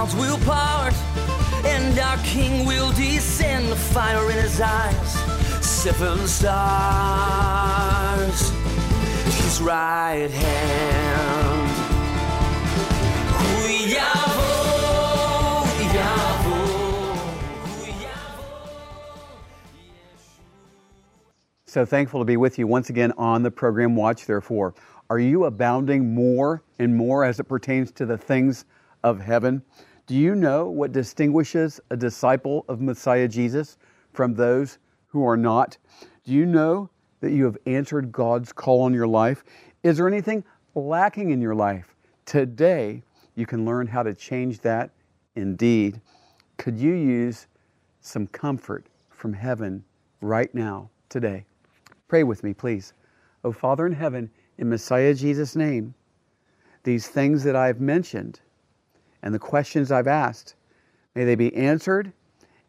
Clouds 0.00 0.16
will 0.16 0.38
part, 0.46 0.94
and 1.66 1.98
our 1.98 2.16
King 2.24 2.64
will 2.64 2.90
descend. 2.92 3.68
The 3.68 3.76
fire 3.76 4.30
in 4.30 4.38
his 4.38 4.58
eyes, 4.58 5.12
seven 5.64 6.26
stars. 6.26 6.50
His 9.24 9.60
right 9.60 10.30
hand. 10.30 11.76
So 21.66 21.84
thankful 21.86 22.20
to 22.20 22.24
be 22.24 22.36
with 22.36 22.58
you 22.58 22.66
once 22.66 22.90
again 22.90 23.12
on 23.16 23.44
the 23.44 23.50
program 23.50 23.94
Watch 23.94 24.26
Therefore. 24.26 24.74
Are 25.08 25.20
you 25.20 25.44
abounding 25.44 26.14
more 26.14 26.64
and 26.80 26.96
more 26.96 27.24
as 27.24 27.38
it 27.38 27.44
pertains 27.44 27.92
to 27.92 28.06
the 28.06 28.18
things 28.18 28.64
of 29.04 29.20
heaven? 29.20 29.62
Do 30.10 30.16
you 30.16 30.34
know 30.34 30.68
what 30.68 30.90
distinguishes 30.90 31.80
a 31.90 31.96
disciple 31.96 32.64
of 32.68 32.80
Messiah 32.80 33.28
Jesus 33.28 33.78
from 34.12 34.34
those 34.34 34.78
who 35.06 35.24
are 35.24 35.36
not? 35.36 35.78
Do 36.24 36.32
you 36.32 36.46
know 36.46 36.90
that 37.20 37.30
you 37.30 37.44
have 37.44 37.56
answered 37.66 38.10
God's 38.10 38.52
call 38.52 38.82
on 38.82 38.92
your 38.92 39.06
life? 39.06 39.44
Is 39.84 39.96
there 39.96 40.08
anything 40.08 40.42
lacking 40.74 41.30
in 41.30 41.40
your 41.40 41.54
life? 41.54 41.94
Today, 42.24 43.04
you 43.36 43.46
can 43.46 43.64
learn 43.64 43.86
how 43.86 44.02
to 44.02 44.12
change 44.12 44.58
that 44.62 44.90
indeed. 45.36 46.00
Could 46.56 46.76
you 46.76 46.94
use 46.94 47.46
some 48.00 48.26
comfort 48.26 48.86
from 49.10 49.32
heaven 49.32 49.84
right 50.22 50.52
now, 50.52 50.90
today? 51.08 51.44
Pray 52.08 52.24
with 52.24 52.42
me, 52.42 52.52
please. 52.52 52.94
Oh, 53.44 53.52
Father 53.52 53.86
in 53.86 53.92
heaven, 53.92 54.28
in 54.58 54.68
Messiah 54.68 55.14
Jesus' 55.14 55.54
name, 55.54 55.94
these 56.82 57.06
things 57.06 57.44
that 57.44 57.54
I've 57.54 57.80
mentioned 57.80 58.40
and 59.22 59.34
the 59.34 59.38
questions 59.38 59.90
I've 59.90 60.06
asked, 60.06 60.54
may 61.14 61.24
they 61.24 61.34
be 61.34 61.54
answered 61.54 62.12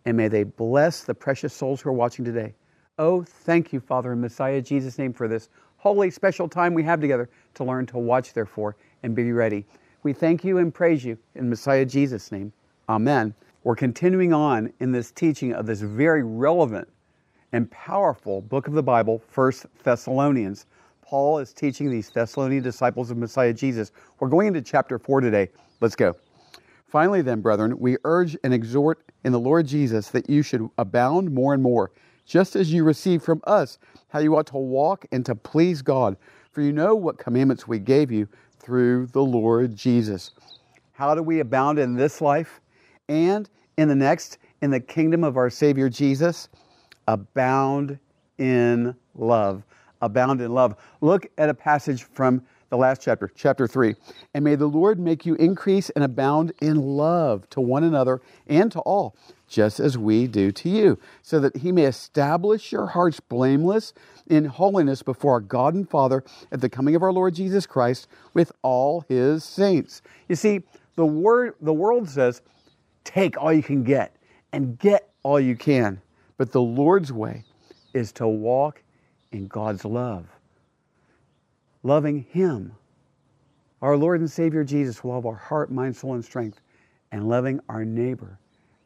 and 0.06 0.18
may 0.18 0.28
they 0.28 0.44
bless 0.44 1.04
the 1.04 1.14
precious 1.14 1.54
souls 1.54 1.82
who 1.82 1.90
are 1.90 1.94
watching 1.94 2.26
today. 2.26 2.54
Oh, 2.98 3.24
thank 3.24 3.72
you, 3.72 3.80
Father, 3.80 4.14
in 4.14 4.22
Messiah 4.22 4.62
Jesus' 4.62 4.98
name, 4.98 5.14
for 5.14 5.28
this 5.28 5.50
holy, 5.78 6.12
special 6.12 6.48
time 6.48 6.74
we 6.74 6.84
have 6.84 7.02
together 7.02 7.30
to 7.56 7.64
learn 7.64 7.86
to 7.88 7.98
watch, 7.98 8.34
therefore, 8.34 8.76
and 9.04 9.16
be 9.16 9.32
ready. 9.32 9.66
We 10.04 10.14
thank 10.14 10.44
you 10.44 10.58
and 10.58 10.74
praise 10.74 11.04
you 11.04 11.18
in 11.36 11.50
Messiah 11.50 11.86
Jesus' 11.86 12.32
name. 12.32 12.52
Amen. 12.90 13.34
We're 13.64 13.76
continuing 13.76 14.34
on 14.34 14.74
in 14.80 14.92
this 14.92 15.12
teaching 15.12 15.54
of 15.54 15.66
this 15.66 15.82
very 15.82 16.24
relevant 16.24 16.88
and 17.52 17.70
powerful 17.70 18.42
book 18.42 18.68
of 18.68 18.74
the 18.74 18.84
Bible, 18.84 19.22
First 19.28 19.66
Thessalonians. 19.84 20.66
Paul 21.02 21.40
is 21.40 21.54
teaching 21.54 21.90
these 21.90 22.10
Thessalonian 22.10 22.64
disciples 22.64 23.12
of 23.12 23.18
Messiah 23.18 23.54
Jesus. 23.54 23.92
We're 24.20 24.30
going 24.30 24.48
into 24.48 24.62
chapter 24.62 24.98
4 24.98 25.22
today. 25.22 25.50
Let's 25.80 25.96
go. 25.96 26.16
Finally, 26.92 27.22
then, 27.22 27.40
brethren, 27.40 27.80
we 27.80 27.96
urge 28.04 28.36
and 28.44 28.54
exhort 28.54 29.02
in 29.24 29.32
the 29.32 29.40
Lord 29.40 29.66
Jesus 29.66 30.10
that 30.10 30.30
you 30.30 30.42
should 30.42 30.70
abound 30.78 31.32
more 31.32 31.54
and 31.54 31.64
more, 31.64 31.94
just 32.26 32.54
as 32.58 32.74
you 32.74 32.84
receive 32.84 33.24
from 33.24 33.40
us 33.46 33.80
how 34.10 34.20
you 34.20 34.36
ought 34.36 34.48
to 34.48 34.58
walk 34.58 35.06
and 35.14 35.26
to 35.26 35.34
please 35.34 35.82
God. 35.82 36.18
For 36.52 36.62
you 36.62 36.74
know 36.74 36.94
what 36.94 37.18
commandments 37.18 37.66
we 37.66 37.80
gave 37.80 38.12
you 38.12 38.28
through 38.60 39.08
the 39.08 39.24
Lord 39.24 39.74
Jesus. 39.74 40.32
How 40.92 41.16
do 41.16 41.24
we 41.24 41.40
abound 41.40 41.80
in 41.80 41.96
this 41.96 42.20
life 42.20 42.60
and 43.08 43.50
in 43.78 43.88
the 43.88 43.96
next, 43.96 44.38
in 44.62 44.70
the 44.70 44.82
kingdom 44.82 45.24
of 45.24 45.38
our 45.38 45.50
Savior 45.50 45.88
Jesus? 45.88 46.50
Abound 47.08 47.98
in 48.38 48.94
love. 49.16 49.64
Abound 50.02 50.42
in 50.42 50.54
love. 50.54 50.76
Look 51.00 51.28
at 51.38 51.48
a 51.48 51.54
passage 51.54 52.04
from 52.04 52.44
the 52.72 52.78
last 52.78 53.02
chapter, 53.02 53.30
chapter 53.36 53.68
3. 53.68 53.96
And 54.34 54.44
may 54.44 54.56
the 54.56 54.66
Lord 54.66 54.98
make 54.98 55.26
you 55.26 55.36
increase 55.36 55.90
and 55.92 56.04
abound 56.04 56.54
in 56.62 56.78
love 56.78 57.48
to 57.52 57.62
one 57.62 57.84
another 57.84 58.22
and 58.48 58.72
to 58.72 58.80
all, 58.80 59.16
just 59.48 59.80
as 59.80 59.98
we 59.98 60.26
do 60.26 60.54
to 60.54 60.70
you, 60.70 60.98
so 61.22 61.40
that 61.42 61.58
he 61.58 61.72
may 61.74 61.84
establish 61.84 62.72
your 62.72 62.88
hearts 62.88 63.20
blameless 63.20 63.94
in 64.28 64.46
holiness 64.46 65.04
before 65.04 65.34
our 65.34 65.40
God 65.42 65.74
and 65.74 65.88
Father 65.88 66.24
at 66.52 66.62
the 66.62 66.70
coming 66.70 66.96
of 66.96 67.04
our 67.04 67.12
Lord 67.12 67.36
Jesus 67.36 67.68
Christ 67.68 68.08
with 68.34 68.54
all 68.62 69.04
his 69.10 69.44
saints. 69.44 70.02
You 70.30 70.38
see, 70.38 70.62
the 70.96 71.06
word 71.06 71.56
the 71.62 71.74
world 71.74 72.10
says, 72.10 72.42
take 73.04 73.38
all 73.38 73.52
you 73.52 73.64
can 73.64 73.84
get 73.84 74.16
and 74.54 74.80
get 74.80 75.10
all 75.24 75.42
you 75.42 75.58
can. 75.58 76.02
But 76.38 76.54
the 76.54 76.62
Lord's 76.62 77.12
way 77.12 77.44
is 77.94 78.14
to 78.14 78.28
walk 78.28 78.82
in 79.34 79.48
God's 79.48 79.84
love 79.84 80.26
loving 81.84 82.26
Him, 82.30 82.74
our 83.82 83.98
Lord 83.98 84.20
and 84.20 84.30
Savior 84.30 84.64
Jesus, 84.64 85.04
with 85.04 85.12
all 85.12 85.20
of 85.20 85.26
our 85.26 85.36
heart, 85.36 85.72
mind, 85.72 85.96
soul, 85.96 86.14
and 86.14 86.24
strength, 86.24 86.62
and 87.12 87.28
loving 87.28 87.60
our 87.70 87.84
neighbor 87.84 88.38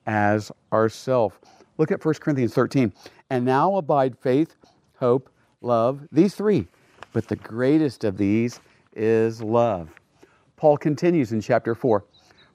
as 0.06 0.52
ourself. 0.72 1.40
Look 1.78 1.92
at 1.92 2.04
1 2.04 2.14
Corinthians 2.16 2.54
13. 2.54 2.94
And 3.30 3.44
now 3.44 3.76
abide 3.76 4.18
faith, 4.18 4.56
hope, 4.98 5.30
love, 5.62 6.08
these 6.12 6.36
three. 6.36 6.68
But 7.12 7.28
the 7.28 7.36
greatest 7.36 8.04
of 8.04 8.18
these 8.18 8.60
is 8.96 9.42
love. 9.42 9.90
Paul 10.56 10.78
continues 10.78 11.32
in 11.32 11.42
chapter 11.42 11.76
4 11.76 12.04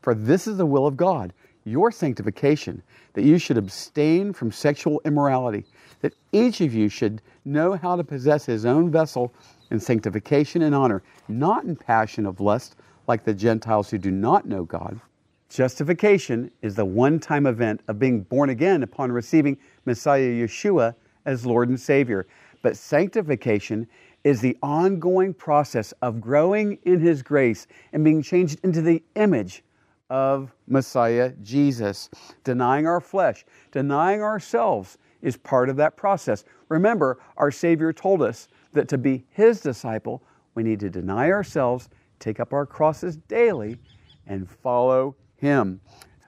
For 0.01 0.15
this 0.15 0.47
is 0.47 0.57
the 0.57 0.67
will 0.67 0.87
of 0.87 0.97
God, 0.97 1.33
your 1.65 1.91
sanctification, 1.91 2.83
that 3.13 3.25
you 3.25 3.39
should 3.39 3.59
abstain 3.59 4.33
from 4.33 4.51
sexual 4.51 5.01
immorality, 5.05 5.67
that 6.01 6.15
each 6.33 6.61
of 6.61 6.73
you 6.73 6.89
should 6.89 7.21
know 7.45 7.75
how 7.75 7.97
to 7.97 8.05
possess 8.05 8.47
his 8.47 8.65
own 8.65 8.91
vessel 8.91 9.35
in 9.71 9.81
sanctification 9.81 10.63
and 10.63 10.75
honor, 10.75 11.03
not 11.29 11.65
in 11.65 11.77
passion 11.77 12.27
of 12.27 12.41
lust 12.41 12.77
like 13.07 13.25
the 13.25 13.35
Gentiles 13.35 13.91
who 13.91 13.99
do 13.99 14.11
not 14.11 14.47
know 14.47 14.65
God. 14.65 15.01
Justification 15.49 16.51
is 16.63 16.77
the 16.77 16.85
one 16.85 17.19
time 17.19 17.47
event 17.47 17.81
of 17.89 17.99
being 17.99 18.21
born 18.23 18.51
again 18.51 18.83
upon 18.83 19.11
receiving 19.11 19.59
Messiah 19.85 20.21
Yeshua 20.21 20.95
as 21.25 21.45
Lord 21.45 21.69
and 21.69 21.81
Savior. 21.81 22.27
But 22.63 22.77
sanctification 22.77 23.89
is 24.23 24.41
the 24.41 24.57
ongoing 24.63 25.35
process 25.35 25.93
of 26.03 26.21
growing 26.21 26.79
in 26.85 27.01
His 27.01 27.23
grace 27.23 27.67
and 27.93 28.05
being 28.05 28.23
changed 28.23 28.61
into 28.63 28.81
the 28.83 29.03
image 29.17 29.65
of 30.09 30.53
Messiah 30.69 31.33
Jesus. 31.43 32.11
Denying 32.45 32.87
our 32.87 33.01
flesh, 33.01 33.45
denying 33.73 34.23
ourselves 34.23 34.99
is 35.23 35.37
part 35.37 35.69
of 35.69 35.77
that 35.77 35.97
process. 35.97 36.45
Remember, 36.69 37.19
our 37.37 37.51
Savior 37.51 37.93
told 37.93 38.23
us 38.23 38.49
that 38.73 38.89
to 38.89 38.99
be 38.99 39.25
His 39.31 39.61
disciple, 39.61 40.23
we 40.55 40.63
need 40.63 40.81
to 40.81 40.91
deny 40.91 41.31
ourselves, 41.31 41.89
take 42.19 42.41
up 42.41 42.53
our 42.53 42.67
crosses 42.67 43.17
daily, 43.17 43.79
and 44.27 44.49
follow 44.49 45.17
Him. 45.37 45.81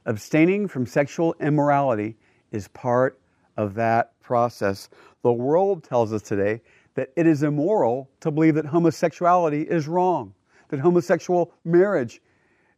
Abstaining 0.06 0.66
from 0.68 0.86
sexual 0.86 1.34
immorality 1.40 2.16
is 2.50 2.68
part 2.68 3.20
of 3.56 3.74
that 3.74 4.18
process. 4.20 4.88
The 5.22 5.32
world 5.32 5.84
tells 5.84 6.12
us 6.12 6.22
today 6.22 6.60
that 6.94 7.10
it 7.16 7.26
is 7.26 7.42
immoral 7.42 8.10
to 8.20 8.30
believe 8.30 8.54
that 8.56 8.66
homosexuality 8.66 9.62
is 9.62 9.88
wrong, 9.88 10.34
that 10.68 10.80
homosexual 10.80 11.52
marriage, 11.64 12.20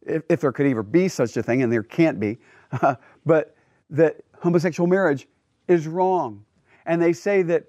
if, 0.01 0.23
if 0.29 0.41
there 0.41 0.51
could 0.51 0.67
ever 0.67 0.83
be 0.83 1.07
such 1.07 1.35
a 1.37 1.43
thing, 1.43 1.63
and 1.63 1.71
there 1.71 1.83
can't 1.83 2.19
be, 2.19 2.37
but 3.25 3.55
that 3.89 4.17
homosexual 4.39 4.87
marriage 4.87 5.27
is 5.67 5.87
wrong. 5.87 6.43
And 6.85 7.01
they 7.01 7.13
say 7.13 7.41
that 7.43 7.65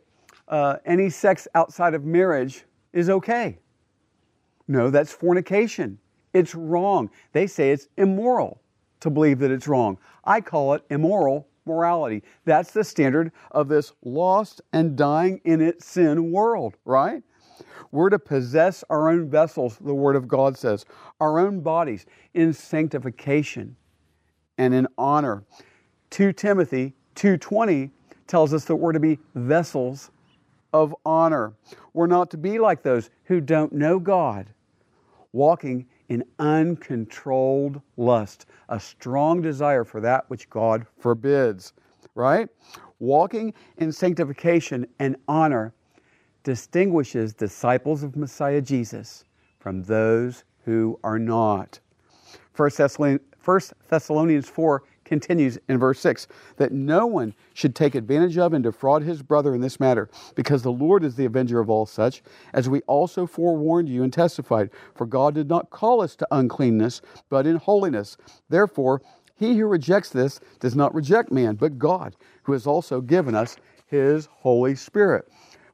uh, 0.48 0.76
any 0.84 1.10
sex 1.10 1.48
outside 1.54 1.94
of 1.94 2.04
marriage 2.04 2.64
is 2.92 3.10
okay. 3.10 3.58
No, 4.68 4.90
that's 4.90 5.12
fornication. 5.12 5.98
It's 6.32 6.54
wrong. 6.54 7.10
They 7.32 7.46
say 7.46 7.70
it's 7.70 7.88
immoral 7.96 8.60
to 9.00 9.10
believe 9.10 9.38
that 9.40 9.50
it's 9.50 9.68
wrong. 9.68 9.98
I 10.24 10.40
call 10.40 10.74
it 10.74 10.84
immoral 10.90 11.48
morality. 11.64 12.22
That's 12.44 12.70
the 12.70 12.84
standard 12.84 13.32
of 13.50 13.68
this 13.68 13.92
lost 14.04 14.60
and 14.72 14.96
dying 14.96 15.40
in 15.44 15.60
its 15.60 15.86
sin 15.86 16.30
world, 16.30 16.76
right? 16.84 17.22
We're 17.90 18.10
to 18.10 18.18
possess 18.18 18.84
our 18.90 19.08
own 19.08 19.28
vessels, 19.28 19.78
the 19.78 19.94
Word 19.94 20.16
of 20.16 20.28
God 20.28 20.58
says, 20.58 20.84
our 21.20 21.38
own 21.38 21.60
bodies 21.60 22.06
in 22.34 22.52
sanctification 22.52 23.76
and 24.58 24.74
in 24.74 24.86
honor. 24.98 25.44
2 26.10 26.32
Timothy 26.32 26.94
2:20 27.14 27.90
tells 28.26 28.52
us 28.52 28.64
that 28.66 28.76
we're 28.76 28.92
to 28.92 29.00
be 29.00 29.18
vessels 29.34 30.10
of 30.72 30.94
honor. 31.04 31.52
We're 31.92 32.06
not 32.06 32.30
to 32.30 32.36
be 32.36 32.58
like 32.58 32.82
those 32.82 33.10
who 33.24 33.40
don't 33.40 33.72
know 33.72 33.98
God, 33.98 34.46
walking 35.32 35.86
in 36.08 36.24
uncontrolled 36.38 37.80
lust, 37.96 38.46
a 38.68 38.78
strong 38.78 39.40
desire 39.42 39.84
for 39.84 40.00
that 40.00 40.28
which 40.28 40.48
God 40.50 40.86
forbids, 40.98 41.72
right? 42.14 42.48
Walking 42.98 43.52
in 43.78 43.92
sanctification 43.92 44.86
and 44.98 45.16
honor 45.28 45.72
distinguishes 46.44 47.34
disciples 47.34 48.02
of 48.02 48.16
Messiah 48.16 48.60
Jesus 48.60 49.24
from 49.58 49.82
those 49.82 50.44
who 50.64 50.98
are 51.02 51.18
not. 51.18 51.80
1 52.54 52.70
Thessalonians 53.88 54.48
4 54.48 54.82
continues 55.06 55.58
in 55.68 55.78
verse 55.78 56.00
6 56.00 56.26
that 56.56 56.72
no 56.72 57.06
one 57.06 57.34
should 57.54 57.74
take 57.74 57.94
advantage 57.94 58.36
of 58.36 58.52
and 58.52 58.62
defraud 58.62 59.02
his 59.02 59.22
brother 59.22 59.54
in 59.54 59.62
this 59.62 59.80
matter, 59.80 60.10
because 60.34 60.62
the 60.62 60.72
Lord 60.72 61.02
is 61.02 61.14
the 61.14 61.24
avenger 61.24 61.60
of 61.60 61.70
all 61.70 61.86
such, 61.86 62.22
as 62.52 62.68
we 62.68 62.82
also 62.82 63.26
forewarned 63.26 63.88
you 63.88 64.02
and 64.02 64.12
testified. 64.12 64.70
For 64.94 65.06
God 65.06 65.34
did 65.34 65.48
not 65.48 65.70
call 65.70 66.02
us 66.02 66.14
to 66.16 66.28
uncleanness, 66.30 67.00
but 67.30 67.46
in 67.46 67.56
holiness. 67.56 68.18
Therefore, 68.50 69.00
he 69.34 69.56
who 69.56 69.66
rejects 69.66 70.10
this 70.10 70.40
does 70.60 70.76
not 70.76 70.94
reject 70.94 71.32
man, 71.32 71.54
but 71.54 71.78
God, 71.78 72.16
who 72.42 72.52
has 72.52 72.66
also 72.66 73.00
given 73.00 73.34
us 73.34 73.56
his 73.86 74.26
Holy 74.26 74.74
Spirit 74.74 75.26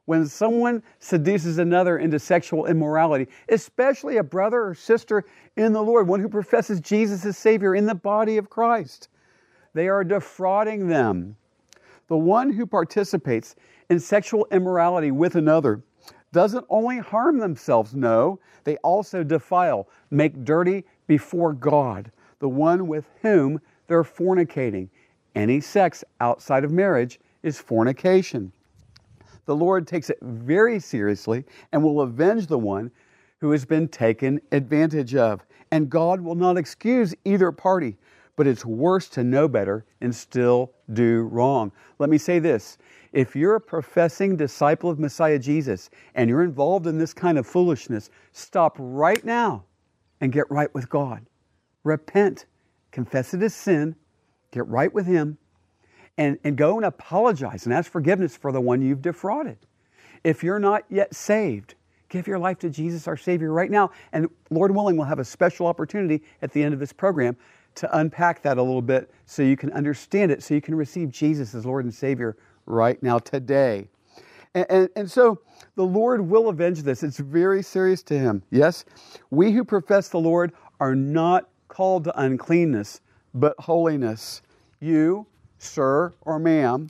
when 0.05 0.27
someone 0.27 0.83
seduces 0.99 1.57
another 1.57 1.97
into 1.97 2.19
sexual 2.19 2.65
immorality, 2.65 3.27
especially 3.49 4.17
a 4.17 4.23
brother 4.23 4.65
or 4.65 4.75
sister 4.75 5.23
in 5.55 5.71
the 5.71 5.81
Lord, 5.81 6.07
one 6.07 6.19
who 6.19 6.27
professes 6.27 6.81
Jesus 6.81 7.25
as 7.25 7.37
Savior 7.37 7.75
in 7.75 7.85
the 7.85 7.95
body 7.95 8.37
of 8.37 8.49
Christ. 8.49 9.07
They 9.73 9.87
are 9.89 10.03
defrauding 10.03 10.87
them. 10.87 11.35
The 12.07 12.17
one 12.17 12.51
who 12.51 12.65
participates 12.65 13.55
in 13.89 13.99
sexual 13.99 14.47
immorality 14.51 15.11
with 15.11 15.35
another 15.35 15.81
doesn't 16.31 16.65
only 16.69 16.97
harm 16.97 17.37
themselves, 17.37 17.95
no, 17.95 18.39
they 18.63 18.77
also 18.77 19.23
defile, 19.23 19.87
make 20.09 20.43
dirty 20.43 20.83
before 21.07 21.53
God, 21.53 22.11
the 22.39 22.49
one 22.49 22.87
with 22.87 23.05
whom 23.21 23.61
they're 23.87 24.03
fornicating. 24.03 24.89
Any 25.35 25.61
sex 25.61 26.03
outside 26.19 26.63
of 26.63 26.71
marriage 26.71 27.19
is 27.43 27.59
fornication. 27.59 28.51
The 29.45 29.55
Lord 29.55 29.87
takes 29.87 30.09
it 30.09 30.17
very 30.21 30.79
seriously 30.79 31.43
and 31.71 31.83
will 31.83 32.01
avenge 32.01 32.47
the 32.47 32.59
one 32.59 32.91
who 33.39 33.51
has 33.51 33.65
been 33.65 33.87
taken 33.87 34.39
advantage 34.51 35.15
of. 35.15 35.45
And 35.71 35.89
God 35.89 36.21
will 36.21 36.35
not 36.35 36.57
excuse 36.57 37.13
either 37.25 37.51
party, 37.51 37.97
but 38.35 38.47
it's 38.47 38.65
worse 38.65 39.07
to 39.09 39.23
know 39.23 39.47
better 39.47 39.85
and 40.01 40.13
still 40.13 40.71
do 40.91 41.23
wrong. 41.23 41.71
Let 41.99 42.09
me 42.09 42.17
say 42.17 42.39
this 42.39 42.77
if 43.11 43.35
you're 43.35 43.55
a 43.55 43.61
professing 43.61 44.35
disciple 44.35 44.89
of 44.89 44.99
Messiah 44.99 45.37
Jesus 45.37 45.89
and 46.15 46.29
you're 46.29 46.43
involved 46.43 46.87
in 46.87 46.97
this 46.97 47.13
kind 47.13 47.37
of 47.37 47.45
foolishness, 47.45 48.09
stop 48.31 48.75
right 48.79 49.23
now 49.23 49.63
and 50.19 50.31
get 50.31 50.49
right 50.49 50.73
with 50.73 50.89
God. 50.89 51.25
Repent, 51.83 52.45
confess 52.91 53.33
it 53.33 53.43
as 53.43 53.53
sin, 53.53 53.95
get 54.51 54.67
right 54.67 54.91
with 54.91 55.05
Him, 55.05 55.37
and, 56.17 56.37
and 56.43 56.57
go 56.57 56.77
and 56.77 56.85
apologize 56.85 57.65
and 57.65 57.73
ask 57.73 57.91
forgiveness 57.91 58.35
for 58.35 58.51
the 58.51 58.61
one 58.61 58.81
you've 58.81 59.01
defrauded. 59.01 59.57
If 60.23 60.43
you're 60.43 60.59
not 60.59 60.83
yet 60.89 61.13
saved, 61.13 61.75
give 62.09 62.27
your 62.27 62.39
life 62.39 62.59
to 62.59 62.69
Jesus, 62.69 63.07
our 63.07 63.17
Savior, 63.17 63.51
right 63.51 63.69
now. 63.69 63.91
And 64.11 64.29
Lord 64.49 64.73
willing, 64.73 64.95
we'll 64.95 65.07
have 65.07 65.19
a 65.19 65.25
special 65.25 65.67
opportunity 65.67 66.23
at 66.41 66.51
the 66.51 66.63
end 66.63 66.73
of 66.73 66.79
this 66.79 66.93
program 66.93 67.35
to 67.75 67.97
unpack 67.97 68.41
that 68.43 68.57
a 68.57 68.63
little 68.63 68.81
bit 68.81 69.09
so 69.25 69.41
you 69.41 69.57
can 69.57 69.71
understand 69.71 70.31
it, 70.31 70.43
so 70.43 70.53
you 70.53 70.61
can 70.61 70.75
receive 70.75 71.09
Jesus 71.09 71.55
as 71.55 71.65
Lord 71.65 71.85
and 71.85 71.93
Savior 71.93 72.37
right 72.65 73.01
now, 73.01 73.19
today. 73.19 73.87
And, 74.53 74.65
and, 74.69 74.89
and, 74.95 75.11
so 75.11 75.39
the 75.75 75.85
Lord 75.85 76.21
will 76.21 76.49
avenge 76.49 76.83
this. 76.83 77.01
It's 77.03 77.17
very 77.17 77.63
serious 77.63 78.03
to 78.03 78.17
Him. 78.17 78.43
Yes, 78.51 78.85
we 79.31 79.51
who 79.51 79.63
profess 79.63 80.09
the 80.09 80.19
Lord 80.19 80.53
are 80.79 80.95
not 80.95 81.49
called 81.67 82.03
to 82.03 82.19
uncleanness, 82.19 83.01
but 83.33 83.59
holiness. 83.59 84.41
You, 84.79 85.25
sir 85.57 86.13
or 86.21 86.37
ma'am, 86.39 86.89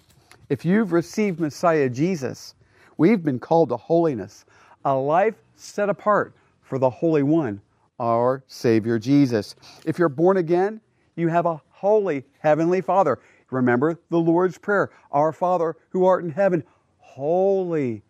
if 0.49 0.65
you've 0.65 0.91
received 0.91 1.39
Messiah 1.39 1.89
Jesus, 1.89 2.55
we've 2.97 3.23
been 3.23 3.39
called 3.39 3.69
to 3.69 3.77
holiness, 3.77 4.45
a 4.83 4.93
life 4.93 5.35
set 5.55 5.89
apart 5.89 6.33
for 6.61 6.77
the 6.77 6.89
Holy 6.89 7.23
One 7.23 7.61
our 8.03 8.43
Savior 8.47 8.99
Jesus. 8.99 9.55
If 9.85 9.97
you're 9.97 10.09
born 10.09 10.35
again, 10.35 10.81
you 11.15 11.29
have 11.29 11.45
a 11.45 11.61
holy 11.69 12.25
Heavenly 12.39 12.81
Father. 12.81 13.19
Remember 13.49 13.97
the 14.09 14.19
Lord's 14.19 14.57
Prayer 14.57 14.91
Our 15.11 15.31
Father 15.31 15.77
who 15.89 16.03
art 16.03 16.25
in 16.25 16.29
heaven, 16.29 16.65
holy 16.97 18.03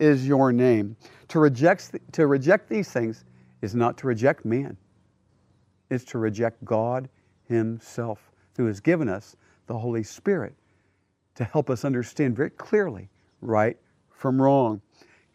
is 0.00 0.26
your 0.26 0.50
name. 0.52 0.96
To 1.28 1.38
reject, 1.38 1.94
to 2.12 2.26
reject 2.26 2.68
these 2.68 2.90
things 2.90 3.24
is 3.62 3.72
not 3.72 3.96
to 3.98 4.08
reject 4.08 4.44
man, 4.44 4.76
it's 5.90 6.04
to 6.06 6.18
reject 6.18 6.64
God 6.64 7.08
Himself, 7.48 8.32
who 8.56 8.66
has 8.66 8.80
given 8.80 9.08
us 9.08 9.36
the 9.68 9.78
Holy 9.78 10.02
Spirit 10.02 10.54
to 11.36 11.44
help 11.44 11.70
us 11.70 11.84
understand 11.84 12.34
very 12.34 12.50
clearly 12.50 13.08
right 13.42 13.76
from 14.10 14.42
wrong. 14.42 14.80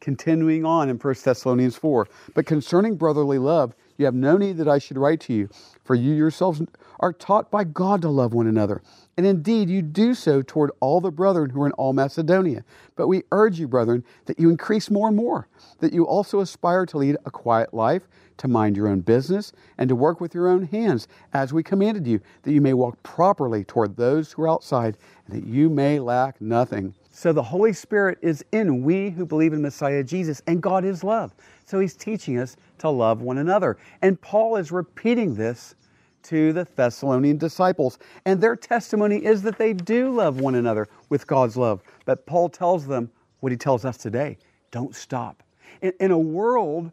Continuing 0.01 0.65
on 0.65 0.89
in 0.89 0.97
1 0.97 1.15
Thessalonians 1.23 1.77
4. 1.77 2.07
But 2.33 2.47
concerning 2.47 2.95
brotherly 2.95 3.37
love, 3.37 3.75
you 4.01 4.05
have 4.05 4.15
no 4.15 4.35
need 4.35 4.57
that 4.57 4.67
I 4.67 4.79
should 4.79 4.97
write 4.97 5.21
to 5.21 5.33
you, 5.33 5.49
for 5.85 5.95
you 5.95 6.13
yourselves 6.13 6.61
are 6.99 7.13
taught 7.13 7.49
by 7.49 7.63
God 7.63 8.01
to 8.01 8.09
love 8.09 8.33
one 8.33 8.47
another. 8.47 8.81
And 9.17 9.25
indeed, 9.25 9.69
you 9.69 9.81
do 9.81 10.13
so 10.13 10.41
toward 10.41 10.71
all 10.79 10.99
the 10.99 11.11
brethren 11.11 11.49
who 11.49 11.61
are 11.61 11.67
in 11.67 11.71
all 11.73 11.93
Macedonia. 11.93 12.63
But 12.95 13.07
we 13.07 13.23
urge 13.31 13.59
you, 13.59 13.67
brethren, 13.67 14.03
that 14.25 14.39
you 14.39 14.49
increase 14.49 14.89
more 14.91 15.07
and 15.07 15.15
more, 15.15 15.47
that 15.79 15.93
you 15.93 16.05
also 16.05 16.39
aspire 16.39 16.85
to 16.87 16.97
lead 16.97 17.17
a 17.25 17.31
quiet 17.31 17.73
life, 17.73 18.07
to 18.37 18.47
mind 18.47 18.75
your 18.75 18.87
own 18.87 19.01
business, 19.01 19.53
and 19.77 19.87
to 19.89 19.95
work 19.95 20.19
with 20.19 20.33
your 20.33 20.47
own 20.47 20.63
hands, 20.63 21.07
as 21.33 21.53
we 21.53 21.63
commanded 21.63 22.07
you, 22.07 22.19
that 22.43 22.53
you 22.53 22.61
may 22.61 22.73
walk 22.73 23.01
properly 23.03 23.63
toward 23.63 23.95
those 23.95 24.31
who 24.31 24.41
are 24.43 24.49
outside, 24.49 24.97
and 25.27 25.35
that 25.35 25.47
you 25.47 25.69
may 25.69 25.99
lack 25.99 26.41
nothing. 26.41 26.93
So 27.11 27.33
the 27.33 27.43
Holy 27.43 27.73
Spirit 27.73 28.17
is 28.21 28.43
in 28.53 28.83
we 28.83 29.09
who 29.09 29.25
believe 29.25 29.51
in 29.51 29.61
Messiah 29.61 30.03
Jesus, 30.03 30.41
and 30.47 30.61
God 30.61 30.85
is 30.85 31.03
love. 31.03 31.33
So 31.65 31.79
he's 31.79 31.93
teaching 31.93 32.39
us 32.39 32.55
to 32.79 32.89
love 32.89 33.21
one 33.21 33.37
another. 33.37 33.77
And 34.01 34.19
Paul 34.21 34.55
is 34.55 34.71
repeating 34.71 35.35
this 35.35 35.75
to 36.23 36.53
the 36.53 36.65
Thessalonian 36.75 37.37
disciples. 37.37 37.99
And 38.25 38.39
their 38.39 38.55
testimony 38.55 39.17
is 39.17 39.41
that 39.41 39.57
they 39.57 39.73
do 39.73 40.09
love 40.13 40.39
one 40.39 40.55
another 40.55 40.87
with 41.09 41.27
God's 41.27 41.57
love. 41.57 41.81
But 42.05 42.25
Paul 42.25 42.47
tells 42.47 42.87
them 42.87 43.11
what 43.41 43.51
he 43.51 43.57
tells 43.57 43.85
us 43.85 43.97
today 43.97 44.37
don't 44.71 44.95
stop. 44.95 45.43
In, 45.81 45.91
in 45.99 46.11
a 46.11 46.17
world 46.17 46.91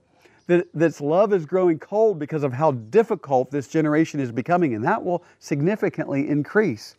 that 0.49 0.67
that's 0.75 1.01
love 1.01 1.33
is 1.33 1.47
growing 1.47 1.79
cold 1.79 2.19
because 2.19 2.43
of 2.43 2.53
how 2.53 2.73
difficult 2.73 3.51
this 3.51 3.69
generation 3.69 4.19
is 4.19 4.33
becoming, 4.33 4.75
and 4.75 4.85
that 4.85 5.05
will 5.05 5.23
significantly 5.39 6.29
increase, 6.29 6.97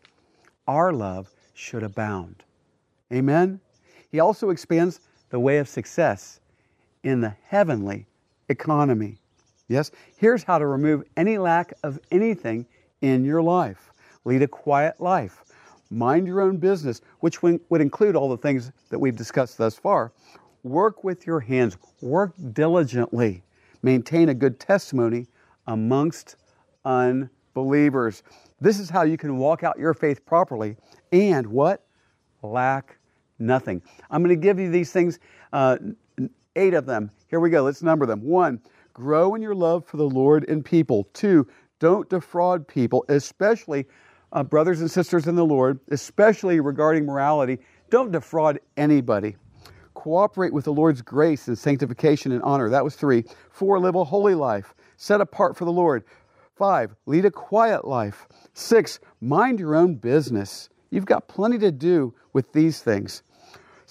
our 0.68 0.94
love 0.94 1.30
should 1.54 1.84
abound. 1.84 2.44
Amen? 3.14 3.60
He 4.12 4.20
also 4.20 4.50
expands 4.50 5.00
the 5.30 5.40
way 5.40 5.58
of 5.58 5.68
success 5.68 6.40
in 7.04 7.22
the 7.22 7.36
heavenly 7.46 8.08
economy. 8.50 9.18
Yes, 9.68 9.92
here's 10.18 10.44
how 10.44 10.58
to 10.58 10.66
remove 10.66 11.04
any 11.16 11.38
lack 11.38 11.74
of 11.84 12.00
anything 12.12 12.66
in 13.02 13.24
your 13.24 13.42
life. 13.42 13.92
Lead 14.26 14.42
a 14.42 14.48
quiet 14.48 15.00
life. 15.00 15.44
Mind 15.92 16.28
your 16.28 16.42
own 16.42 16.58
business, 16.58 17.02
which 17.20 17.42
would 17.42 17.82
include 17.82 18.16
all 18.16 18.30
the 18.30 18.38
things 18.38 18.72
that 18.90 19.00
we've 19.00 19.16
discussed 19.16 19.58
thus 19.58 19.76
far. 19.76 20.12
Work 20.64 21.04
with 21.04 21.26
your 21.26 21.40
hands, 21.40 21.78
work 22.02 22.34
diligently. 22.52 23.44
Maintain 23.82 24.30
a 24.30 24.34
good 24.34 24.60
testimony 24.60 25.28
amongst 25.68 26.36
unbelievers. 26.86 28.24
This 28.60 28.80
is 28.80 28.90
how 28.90 29.04
you 29.04 29.18
can 29.18 29.38
walk 29.38 29.64
out 29.64 29.80
your 29.80 29.94
faith 29.94 30.26
properly 30.26 30.76
and 31.12 31.48
what? 31.48 31.86
Lack 32.44 32.99
nothing. 33.40 33.82
I'm 34.12 34.24
going 34.24 34.36
to 34.36 34.42
give 34.42 34.60
you 34.60 34.70
these 34.70 34.92
things 34.92 35.20
uh, 35.54 35.78
Eight 36.56 36.74
of 36.74 36.86
them. 36.86 37.12
Here 37.28 37.40
we 37.40 37.50
go. 37.50 37.64
Let's 37.64 37.84
number 37.84 38.06
them. 38.06 38.22
One, 38.22 38.60
grow 38.94 39.36
in 39.36 39.42
your 39.42 39.56
love 39.56 39.86
for 39.86 39.98
the 39.98 40.10
Lord 40.10 40.48
and 40.50 40.66
people. 40.66 41.08
Two, 41.14 41.48
don't 41.80 42.10
defraud 42.10 42.68
people, 42.68 43.06
especially 43.08 43.86
uh, 44.34 44.44
brothers 44.44 44.82
and 44.82 44.92
sisters 44.92 45.28
in 45.28 45.36
the 45.36 45.46
Lord, 45.46 45.80
especially 45.90 46.60
regarding 46.60 47.06
morality. 47.06 47.60
Don't 47.90 48.12
defraud 48.12 48.60
anybody. 48.78 49.38
Cooperate 49.94 50.52
with 50.52 50.66
the 50.66 50.74
Lord's 50.74 51.02
grace 51.02 51.48
and 51.48 51.58
sanctification 51.58 52.32
and 52.32 52.44
honor. 52.44 52.70
That 52.70 52.84
was 52.84 52.96
three. 52.96 53.24
Four, 53.52 53.80
live 53.80 53.96
a 53.96 54.04
holy 54.04 54.36
life, 54.36 54.74
set 54.98 55.22
apart 55.22 55.56
for 55.56 55.66
the 55.66 55.72
Lord. 55.72 56.04
Five, 56.56 56.94
lead 57.06 57.26
a 57.26 57.32
quiet 57.32 57.86
life. 57.86 58.28
Six, 58.54 59.00
mind 59.22 59.60
your 59.60 59.76
own 59.76 59.96
business. 59.96 60.68
You've 60.90 61.06
got 61.06 61.28
plenty 61.28 61.58
to 61.60 61.72
do 61.72 62.14
with 62.34 62.52
these 62.52 62.82
things. 62.82 63.24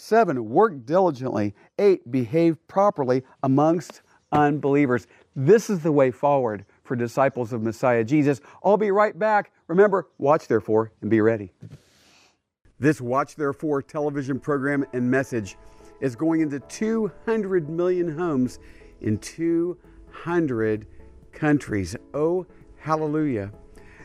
Seven, 0.01 0.49
work 0.49 0.87
diligently. 0.87 1.57
Eight, 1.77 2.09
behave 2.09 2.57
properly 2.69 3.25
amongst 3.43 4.03
unbelievers. 4.31 5.09
This 5.35 5.69
is 5.69 5.81
the 5.81 5.91
way 5.91 6.13
forward 6.13 6.65
for 6.85 6.95
disciples 6.95 7.53
of 7.53 7.63
Messiah 7.63 8.05
Jesus. 8.05 8.41
I'll 8.63 8.77
be 8.77 8.93
right 8.93 9.19
back. 9.19 9.51
Remember, 9.67 10.07
watch 10.19 10.47
therefore 10.47 10.93
and 11.01 11.11
be 11.11 11.21
ready. 11.21 11.51
This 12.79 13.01
Watch 13.01 13.35
Therefore 13.35 13.83
television 13.83 14.39
program 14.39 14.87
and 14.93 15.11
message 15.11 15.57
is 16.01 16.15
going 16.15 16.43
into 16.43 16.61
200 16.61 17.69
million 17.69 18.17
homes 18.17 18.61
in 19.01 19.19
200 19.19 20.87
countries. 21.33 21.97
Oh, 22.15 22.47
hallelujah. 22.77 23.51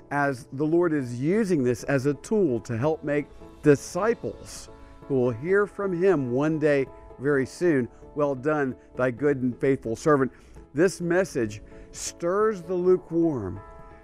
As 0.09 0.47
the 0.53 0.65
Lord 0.65 0.91
is 0.91 1.21
using 1.21 1.63
this 1.63 1.83
as 1.83 2.07
a 2.07 2.15
tool 2.15 2.59
to 2.61 2.75
help 2.75 3.03
make 3.03 3.27
disciples 3.61 4.69
who 5.07 5.15
will 5.15 5.31
hear 5.31 5.65
from 5.67 5.93
Him 5.93 6.31
one 6.31 6.59
day 6.59 6.85
very 7.19 7.45
soon. 7.45 7.87
Well 8.15 8.35
done, 8.35 8.75
thy 8.95 9.11
good 9.11 9.41
and 9.41 9.57
faithful 9.59 9.95
servant. 9.95 10.31
This 10.73 11.01
message 11.01 11.61
stirs 11.91 12.61
the 12.61 12.73
lukewarm 12.73 13.59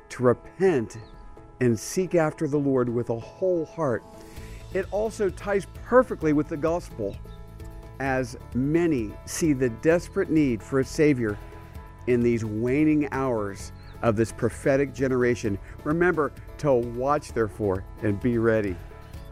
to 0.10 0.24
repent 0.24 0.98
and 1.62 1.78
seek 1.78 2.16
after 2.16 2.48
the 2.48 2.58
Lord 2.58 2.90
with 2.90 3.10
a 3.10 3.20
whole 3.20 3.66
heart. 3.66 4.04
It 4.74 4.86
also 4.92 5.30
ties 5.30 5.66
perfectly 5.84 6.34
with 6.34 6.48
the 6.48 6.58
gospel 6.58 7.16
as 8.00 8.38
many 8.54 9.12
see 9.26 9.54
the 9.54 9.70
desperate 9.70 10.30
need 10.30 10.64
for 10.64 10.80
a 10.80 10.86
Savior 10.86 11.38
in 12.08 12.22
these 12.22 12.46
waning 12.46 13.08
hours 13.12 13.72
of 14.02 14.16
this 14.16 14.32
prophetic 14.32 14.94
generation. 14.94 15.60
Remember 15.84 16.32
to 16.60 16.74
watch, 16.74 17.34
therefore, 17.34 17.84
and 18.02 18.20
be 18.22 18.38
ready. 18.38 18.76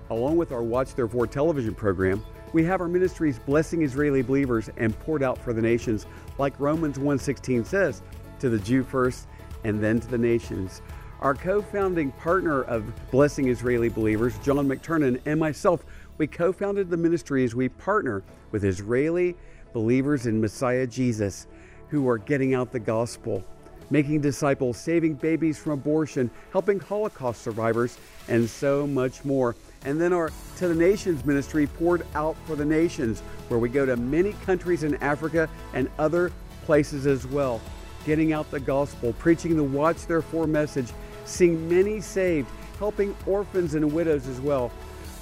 Along 0.10 0.38
with 0.38 0.52
our 0.52 0.64
Watch 0.64 0.96
Therefore 0.96 1.28
television 1.28 1.76
program, 1.76 2.24
we 2.54 2.64
have 2.64 2.80
our 2.80 2.88
ministries 2.88 3.40
blessing 3.40 3.82
Israeli 3.82 4.22
believers 4.22 4.70
and 4.78 4.98
poured 5.00 5.22
out 5.22 5.38
for 5.38 5.52
the 5.52 5.62
nations, 5.62 6.06
like 6.38 6.58
Romans 6.60 6.98
1:16 6.98 7.66
says, 7.66 8.02
to 8.40 8.50
the 8.50 8.60
Jew 8.60 8.84
first 8.84 9.28
and 9.66 9.84
then 9.84 10.00
to 10.00 10.08
the 10.08 10.18
nations. 10.18 10.82
Our 11.20 11.34
co-founding 11.34 12.12
partner 12.12 12.64
of 12.64 12.86
Blessing 13.12 13.50
Israeli 13.50 13.90
Believers, 13.90 14.38
John 14.44 14.68
McTernan, 14.68 15.20
and 15.26 15.40
myself, 15.40 15.84
we 16.18 16.28
co-founded 16.28 16.90
the 16.90 16.98
ministry 16.98 17.44
as 17.44 17.56
we 17.56 17.70
partner 17.70 18.24
with 18.52 18.64
Israeli 18.64 19.36
believers 19.74 20.26
in 20.26 20.40
Messiah 20.40 20.88
Jesus 20.88 21.48
who 21.90 22.08
are 22.08 22.18
getting 22.18 22.54
out 22.54 22.72
the 22.72 22.80
gospel, 22.80 23.44
making 23.90 24.22
disciples, 24.22 24.78
saving 24.78 25.16
babies 25.16 25.58
from 25.58 25.74
abortion, 25.74 26.30
helping 26.52 26.80
Holocaust 26.80 27.42
survivors, 27.42 27.98
and 28.28 28.50
so 28.50 28.88
much 28.88 29.26
more. 29.26 29.56
And 29.88 30.01
then 30.01 30.12
our 30.12 30.32
To 30.58 30.67
the 30.67 30.75
Nations 30.75 31.25
ministry 31.25 31.65
poured 31.65 32.06
out 32.13 32.36
for 32.46 32.58
the 32.58 32.65
nations, 32.65 33.22
where 33.48 33.58
we 33.58 33.70
go 33.70 33.86
to 33.86 33.96
many 33.96 34.34
countries 34.46 34.84
in 34.84 34.96
Africa 34.96 35.50
and 35.74 35.89
other 35.98 36.34
places 36.65 37.08
as 37.08 37.25
well, 37.25 37.62
getting 38.06 38.34
out 38.34 38.51
the 38.51 38.60
gospel, 38.60 39.13
preaching 39.13 39.56
the 39.56 39.63
Watch 39.63 40.06
Therefore 40.06 40.46
message, 40.46 40.91
seeing 41.24 41.70
many 41.70 42.01
saved, 42.01 42.50
helping 42.79 43.15
orphans 43.25 43.75
and 43.75 43.94
widows 43.94 44.27
as 44.27 44.41
well. 44.41 44.74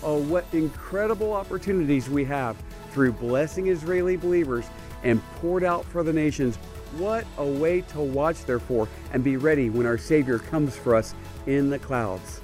Oh, 0.01 0.17
what 0.23 0.45
incredible 0.51 1.33
opportunities 1.33 2.09
we 2.09 2.25
have 2.25 2.57
through 2.89 3.11
blessing 3.11 3.67
Israeli 3.67 4.17
believers 4.17 4.65
and 5.03 5.23
poured 5.35 5.63
out 5.63 5.85
for 5.85 6.01
the 6.01 6.13
nations. 6.13 6.55
What 6.97 7.27
a 7.37 7.45
way 7.45 7.81
to 7.81 7.99
watch, 7.99 8.45
therefore, 8.45 8.87
and 9.13 9.23
be 9.23 9.37
ready 9.37 9.69
when 9.69 9.85
our 9.85 9.99
Savior 9.99 10.39
comes 10.39 10.75
for 10.75 10.95
us 10.95 11.13
in 11.45 11.69
the 11.69 11.77
clouds. 11.77 12.41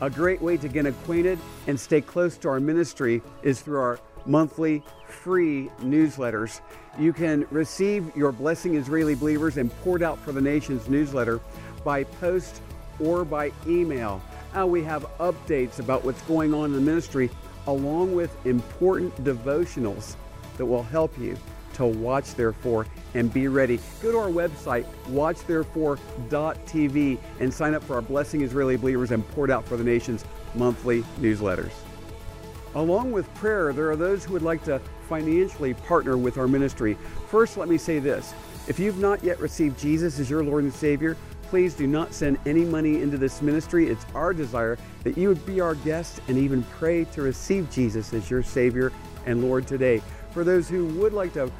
A 0.00 0.08
great 0.08 0.40
way 0.40 0.56
to 0.56 0.68
get 0.68 0.86
acquainted 0.86 1.40
and 1.66 1.78
stay 1.78 2.00
close 2.00 2.36
to 2.38 2.48
our 2.48 2.60
ministry 2.60 3.20
is 3.42 3.60
through 3.60 3.80
our 3.80 3.98
monthly 4.26 4.84
free 5.08 5.70
newsletters. 5.80 6.60
You 6.98 7.12
can 7.12 7.46
receive 7.50 8.14
your 8.16 8.30
Blessing 8.30 8.76
Israeli 8.76 9.16
Believers 9.16 9.56
and 9.56 9.72
Poured 9.80 10.04
Out 10.04 10.20
for 10.20 10.30
the 10.30 10.40
Nations 10.40 10.88
newsletter 10.88 11.40
by 11.82 12.04
post 12.04 12.62
or 13.00 13.24
by 13.24 13.50
email. 13.66 14.22
Now 14.54 14.68
we 14.68 14.84
have 14.84 15.04
updates 15.18 15.80
about 15.80 16.04
what's 16.04 16.22
going 16.22 16.54
on 16.54 16.66
in 16.66 16.72
the 16.72 16.80
ministry, 16.80 17.28
along 17.66 18.14
with 18.14 18.34
important 18.46 19.16
devotionals 19.24 20.14
that 20.58 20.66
will 20.66 20.84
help 20.84 21.18
you 21.18 21.36
to 21.78 21.86
watch 21.86 22.34
therefore 22.34 22.86
and 23.14 23.32
be 23.32 23.48
ready. 23.48 23.80
Go 24.02 24.12
to 24.12 24.18
our 24.18 24.28
website, 24.28 24.84
watchtherefore.tv, 25.08 27.18
and 27.40 27.54
sign 27.54 27.74
up 27.74 27.82
for 27.84 27.94
our 27.94 28.02
Blessing 28.02 28.42
Israeli 28.42 28.76
Believers 28.76 29.12
and 29.12 29.26
Poured 29.30 29.50
Out 29.50 29.66
for 29.66 29.78
the 29.78 29.84
Nations 29.84 30.26
monthly 30.54 31.02
newsletters. 31.20 31.72
Along 32.74 33.12
with 33.12 33.32
prayer, 33.34 33.72
there 33.72 33.90
are 33.90 33.96
those 33.96 34.24
who 34.24 34.34
would 34.34 34.42
like 34.42 34.62
to 34.64 34.78
financially 35.08 35.72
partner 35.72 36.18
with 36.18 36.36
our 36.36 36.46
ministry. 36.46 36.98
First, 37.28 37.56
let 37.56 37.68
me 37.68 37.78
say 37.78 37.98
this 37.98 38.34
if 38.66 38.78
you've 38.78 38.98
not 38.98 39.24
yet 39.24 39.40
received 39.40 39.78
Jesus 39.78 40.18
as 40.18 40.28
your 40.28 40.44
Lord 40.44 40.64
and 40.64 40.72
Savior, 40.72 41.16
please 41.44 41.74
do 41.74 41.86
not 41.86 42.12
send 42.12 42.38
any 42.44 42.64
money 42.64 43.00
into 43.00 43.16
this 43.16 43.40
ministry. 43.40 43.88
It's 43.88 44.04
our 44.14 44.34
desire 44.34 44.76
that 45.04 45.16
you 45.16 45.28
would 45.28 45.46
be 45.46 45.60
our 45.60 45.76
guest 45.76 46.20
and 46.28 46.36
even 46.36 46.62
pray 46.64 47.04
to 47.04 47.22
receive 47.22 47.70
Jesus 47.70 48.12
as 48.12 48.28
your 48.28 48.42
Savior 48.42 48.92
and 49.24 49.42
Lord 49.42 49.66
today. 49.66 50.02
For 50.32 50.44
those 50.44 50.68
who 50.68 50.86
would 51.00 51.14
like 51.14 51.32
to 51.32 51.50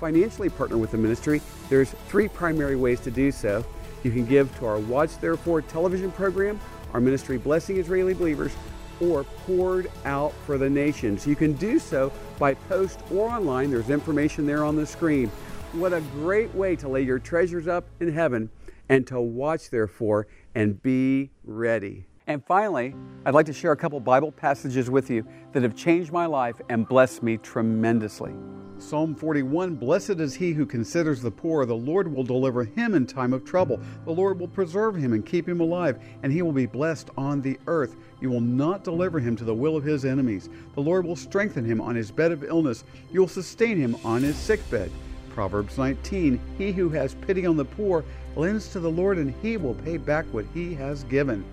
financially 0.00 0.48
partner 0.48 0.78
with 0.78 0.90
the 0.90 0.98
ministry, 0.98 1.40
there's 1.68 1.90
three 2.08 2.28
primary 2.28 2.76
ways 2.76 3.00
to 3.00 3.10
do 3.10 3.30
so. 3.32 3.64
You 4.02 4.10
can 4.10 4.26
give 4.26 4.56
to 4.58 4.66
our 4.66 4.78
Watch 4.78 5.18
Therefore 5.18 5.62
television 5.62 6.12
program, 6.12 6.60
our 6.92 7.00
ministry 7.00 7.38
Blessing 7.38 7.78
Israeli 7.78 8.14
Believers, 8.14 8.52
or 9.00 9.24
poured 9.24 9.90
out 10.04 10.32
for 10.44 10.58
the 10.58 10.70
nations. 10.70 11.26
You 11.26 11.36
can 11.36 11.52
do 11.54 11.78
so 11.78 12.12
by 12.38 12.54
post 12.54 13.00
or 13.10 13.28
online. 13.28 13.70
There's 13.70 13.90
information 13.90 14.46
there 14.46 14.64
on 14.64 14.76
the 14.76 14.86
screen. 14.86 15.30
What 15.72 15.92
a 15.92 16.00
great 16.00 16.54
way 16.54 16.76
to 16.76 16.88
lay 16.88 17.02
your 17.02 17.18
treasures 17.18 17.68
up 17.68 17.86
in 18.00 18.12
heaven 18.12 18.50
and 18.88 19.06
to 19.08 19.20
watch, 19.20 19.70
therefore, 19.70 20.26
and 20.54 20.80
be 20.82 21.30
ready. 21.44 22.06
And 22.28 22.44
finally, 22.44 22.92
I'd 23.24 23.34
like 23.34 23.46
to 23.46 23.52
share 23.52 23.70
a 23.70 23.76
couple 23.76 24.00
Bible 24.00 24.32
passages 24.32 24.90
with 24.90 25.10
you 25.10 25.24
that 25.52 25.62
have 25.62 25.76
changed 25.76 26.10
my 26.10 26.26
life 26.26 26.60
and 26.68 26.88
blessed 26.88 27.22
me 27.22 27.36
tremendously. 27.36 28.34
Psalm 28.78 29.14
41 29.14 29.76
Blessed 29.76 30.18
is 30.18 30.34
he 30.34 30.52
who 30.52 30.66
considers 30.66 31.22
the 31.22 31.30
poor. 31.30 31.64
The 31.64 31.74
Lord 31.74 32.12
will 32.12 32.24
deliver 32.24 32.64
him 32.64 32.94
in 32.94 33.06
time 33.06 33.32
of 33.32 33.44
trouble. 33.44 33.80
The 34.04 34.12
Lord 34.12 34.40
will 34.40 34.48
preserve 34.48 34.96
him 34.96 35.12
and 35.12 35.24
keep 35.24 35.48
him 35.48 35.60
alive, 35.60 36.00
and 36.24 36.32
he 36.32 36.42
will 36.42 36.52
be 36.52 36.66
blessed 36.66 37.10
on 37.16 37.40
the 37.40 37.60
earth. 37.68 37.94
You 38.20 38.30
will 38.30 38.40
not 38.40 38.82
deliver 38.82 39.20
him 39.20 39.36
to 39.36 39.44
the 39.44 39.54
will 39.54 39.76
of 39.76 39.84
his 39.84 40.04
enemies. 40.04 40.50
The 40.74 40.82
Lord 40.82 41.06
will 41.06 41.16
strengthen 41.16 41.64
him 41.64 41.80
on 41.80 41.94
his 41.94 42.10
bed 42.10 42.32
of 42.32 42.42
illness. 42.42 42.82
You 43.12 43.20
will 43.20 43.28
sustain 43.28 43.78
him 43.78 43.96
on 44.04 44.22
his 44.22 44.36
sick 44.36 44.68
bed. 44.68 44.90
Proverbs 45.30 45.78
19 45.78 46.40
He 46.58 46.72
who 46.72 46.88
has 46.88 47.14
pity 47.14 47.46
on 47.46 47.56
the 47.56 47.64
poor 47.64 48.04
lends 48.34 48.68
to 48.72 48.80
the 48.80 48.90
Lord, 48.90 49.16
and 49.16 49.32
he 49.42 49.56
will 49.56 49.74
pay 49.74 49.96
back 49.96 50.26
what 50.32 50.44
he 50.52 50.74
has 50.74 51.04
given. 51.04 51.44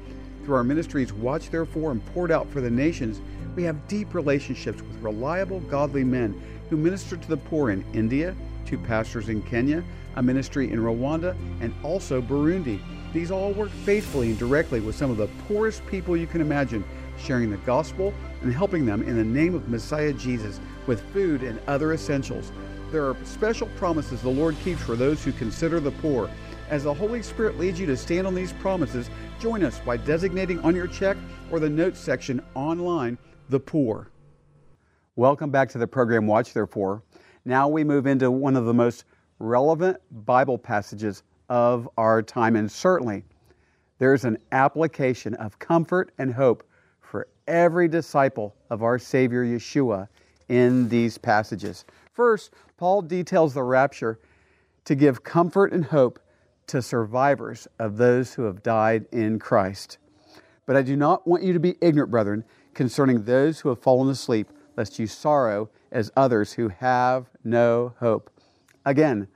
Through 0.43 0.55
our 0.55 0.63
ministries, 0.63 1.13
Watch 1.13 1.49
Therefore 1.49 1.91
and 1.91 2.05
Poured 2.07 2.29
Out 2.29 2.49
for 2.49 2.59
the 2.59 2.69
Nations, 2.69 3.21
we 3.55 3.63
have 3.63 3.87
deep 3.87 4.13
relationships 4.13 4.81
with 4.81 5.01
reliable, 5.01 5.61
godly 5.61 6.03
men 6.03 6.41
who 6.69 6.75
minister 6.75 7.15
to 7.15 7.27
the 7.29 7.37
poor 7.37 7.69
in 7.69 7.85
India, 7.93 8.35
two 8.65 8.77
pastors 8.77 9.29
in 9.29 9.41
Kenya, 9.43 9.83
a 10.15 10.23
ministry 10.23 10.69
in 10.69 10.79
Rwanda, 10.79 11.35
and 11.61 11.73
also 11.81 12.21
Burundi. 12.21 12.81
These 13.13 13.31
all 13.31 13.53
work 13.53 13.69
faithfully 13.85 14.31
and 14.31 14.39
directly 14.39 14.81
with 14.81 14.95
some 14.95 15.11
of 15.11 15.17
the 15.17 15.29
poorest 15.47 15.85
people 15.85 16.17
you 16.17 16.27
can 16.27 16.41
imagine, 16.41 16.83
sharing 17.17 17.49
the 17.49 17.57
gospel 17.57 18.13
and 18.41 18.53
helping 18.53 18.85
them 18.85 19.01
in 19.03 19.15
the 19.15 19.23
name 19.23 19.55
of 19.55 19.69
Messiah 19.69 20.11
Jesus 20.11 20.59
with 20.87 21.01
food 21.13 21.43
and 21.43 21.59
other 21.67 21.93
essentials. 21.93 22.51
There 22.91 23.05
are 23.05 23.15
special 23.23 23.67
promises 23.77 24.21
the 24.21 24.29
Lord 24.29 24.57
keeps 24.59 24.81
for 24.81 24.95
those 24.95 25.23
who 25.23 25.31
consider 25.31 25.79
the 25.79 25.91
poor. 25.91 26.29
As 26.73 26.85
the 26.85 26.93
Holy 26.95 27.21
Spirit 27.21 27.59
leads 27.59 27.79
you 27.79 27.85
to 27.85 27.95
stand 27.95 28.25
on 28.25 28.33
these 28.33 28.51
promises, 28.53 29.07
join 29.39 29.63
us 29.63 29.79
by 29.81 29.95
designating 29.95 30.59
on 30.61 30.75
your 30.75 30.87
check 30.87 31.15
or 31.51 31.59
the 31.59 31.69
notes 31.69 31.99
section 31.99 32.41
online 32.55 33.15
the 33.49 33.59
poor. 33.59 34.09
Welcome 35.15 35.51
back 35.51 35.69
to 35.69 35.77
the 35.77 35.85
program 35.85 36.25
Watch 36.25 36.51
Therefore. 36.51 37.03
Now 37.45 37.67
we 37.67 37.83
move 37.83 38.07
into 38.07 38.31
one 38.31 38.55
of 38.55 38.65
the 38.65 38.73
most 38.73 39.05
relevant 39.37 39.97
Bible 40.25 40.57
passages 40.57 41.21
of 41.47 41.87
our 41.95 42.23
time, 42.23 42.55
and 42.55 42.71
certainly 42.71 43.23
there's 43.99 44.25
an 44.25 44.39
application 44.51 45.35
of 45.35 45.59
comfort 45.59 46.11
and 46.17 46.33
hope 46.33 46.67
for 47.01 47.27
every 47.47 47.87
disciple 47.87 48.55
of 48.71 48.81
our 48.81 48.97
Savior 48.97 49.45
Yeshua 49.45 50.07
in 50.49 50.89
these 50.89 51.19
passages. 51.19 51.85
First, 52.13 52.49
Paul 52.77 53.03
details 53.03 53.53
the 53.53 53.61
rapture 53.61 54.17
to 54.85 54.95
give 54.95 55.23
comfort 55.23 55.71
and 55.71 55.85
hope 55.85 56.19
to 56.67 56.81
survivors 56.81 57.67
of 57.79 57.97
those 57.97 58.33
who 58.33 58.43
have 58.43 58.63
died 58.63 59.05
in 59.11 59.39
Christ. 59.39 59.97
But 60.65 60.75
I 60.75 60.81
do 60.81 60.95
not 60.95 61.27
want 61.27 61.43
you 61.43 61.53
to 61.53 61.59
be 61.59 61.75
ignorant, 61.81 62.11
brethren, 62.11 62.43
concerning 62.73 63.23
those 63.23 63.59
who 63.59 63.69
have 63.69 63.81
fallen 63.81 64.09
asleep, 64.09 64.49
lest 64.77 64.97
you 64.97 65.07
sorrow 65.07 65.69
as 65.91 66.11
others 66.15 66.53
who 66.53 66.69
have 66.69 67.29
no 67.43 67.93
hope. 67.99 68.29
Again, 68.85 69.27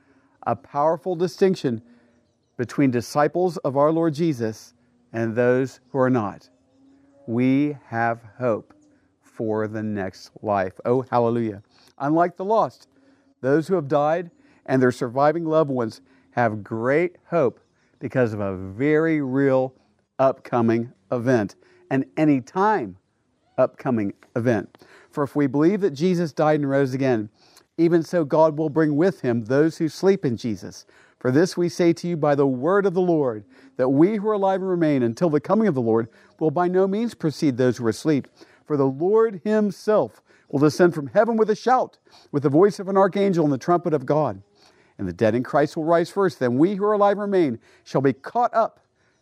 a 0.45 0.55
powerful 0.55 1.15
distinction 1.15 1.81
between 2.57 2.89
disciples 2.89 3.57
of 3.57 3.77
our 3.77 3.91
Lord 3.91 4.13
Jesus 4.13 4.73
and 5.13 5.35
those 5.35 5.79
who 5.91 5.99
are 5.99 6.09
not. 6.09 6.49
We 7.27 7.77
have 7.87 8.21
hope 8.37 8.73
for 9.21 9.67
the 9.67 9.83
next 9.83 10.31
life. 10.41 10.73
Oh, 10.85 11.03
hallelujah. 11.03 11.61
Unlike 11.99 12.37
the 12.37 12.45
lost, 12.45 12.87
those 13.41 13.67
who 13.67 13.75
have 13.75 13.87
died 13.87 14.31
and 14.65 14.81
their 14.81 14.91
surviving 14.91 15.45
loved 15.45 15.69
ones 15.69 16.01
have 16.37 16.63
great 16.63 17.15
hope 17.31 17.59
because 17.99 18.31
of 18.31 18.39
a 18.39 18.55
very 18.55 19.21
real 19.21 19.73
upcoming 20.19 20.93
event, 21.11 21.55
an 21.89 22.05
anytime 22.15 22.95
upcoming 23.57 24.13
event. 24.35 24.77
For 25.09 25.23
if 25.23 25.35
we 25.35 25.47
believe 25.47 25.81
that 25.81 25.95
Jesus 25.95 26.31
died 26.31 26.59
and 26.59 26.69
rose 26.69 26.93
again, 26.93 27.29
even 27.79 28.03
so 28.03 28.23
God 28.23 28.55
will 28.55 28.69
bring 28.69 28.95
with 28.95 29.21
him 29.21 29.45
those 29.45 29.79
who 29.79 29.89
sleep 29.89 30.23
in 30.23 30.37
Jesus. 30.37 30.85
For 31.19 31.31
this 31.31 31.57
we 31.57 31.69
say 31.69 31.91
to 31.93 32.07
you 32.07 32.15
by 32.15 32.35
the 32.35 32.45
word 32.45 32.85
of 32.85 32.93
the 32.93 33.01
Lord, 33.01 33.43
that 33.77 33.89
we 33.89 34.17
who 34.17 34.29
are 34.29 34.33
alive 34.33 34.61
and 34.61 34.69
remain 34.69 35.01
until 35.01 35.31
the 35.31 35.41
coming 35.41 35.67
of 35.67 35.73
the 35.73 35.81
Lord 35.81 36.07
will 36.39 36.51
by 36.51 36.67
no 36.67 36.87
means 36.87 37.15
precede 37.15 37.57
those 37.57 37.77
who 37.77 37.85
are 37.87 37.89
asleep. 37.89 38.27
For 38.63 38.77
the 38.77 38.85
Lord 38.85 39.41
himself 39.43 40.21
will 40.49 40.59
descend 40.59 40.93
from 40.93 41.07
heaven 41.07 41.35
with 41.35 41.49
a 41.49 41.55
shout, 41.55 41.97
with 42.31 42.43
the 42.43 42.49
voice 42.49 42.77
of 42.79 42.89
an 42.89 42.97
archangel 42.97 43.43
and 43.43 43.51
the 43.51 43.57
trumpet 43.57 43.95
of 43.95 44.05
God. 44.05 44.43
And 44.97 45.07
the 45.07 45.13
dead 45.13 45.35
in 45.35 45.43
Christ 45.43 45.77
will 45.77 45.83
rise 45.83 46.09
first. 46.09 46.39
Then 46.39 46.57
we 46.57 46.75
who 46.75 46.83
are 46.85 46.93
alive 46.93 47.17
remain 47.17 47.59
shall 47.83 48.01
be 48.01 48.13
caught 48.13 48.53
up 48.53 48.79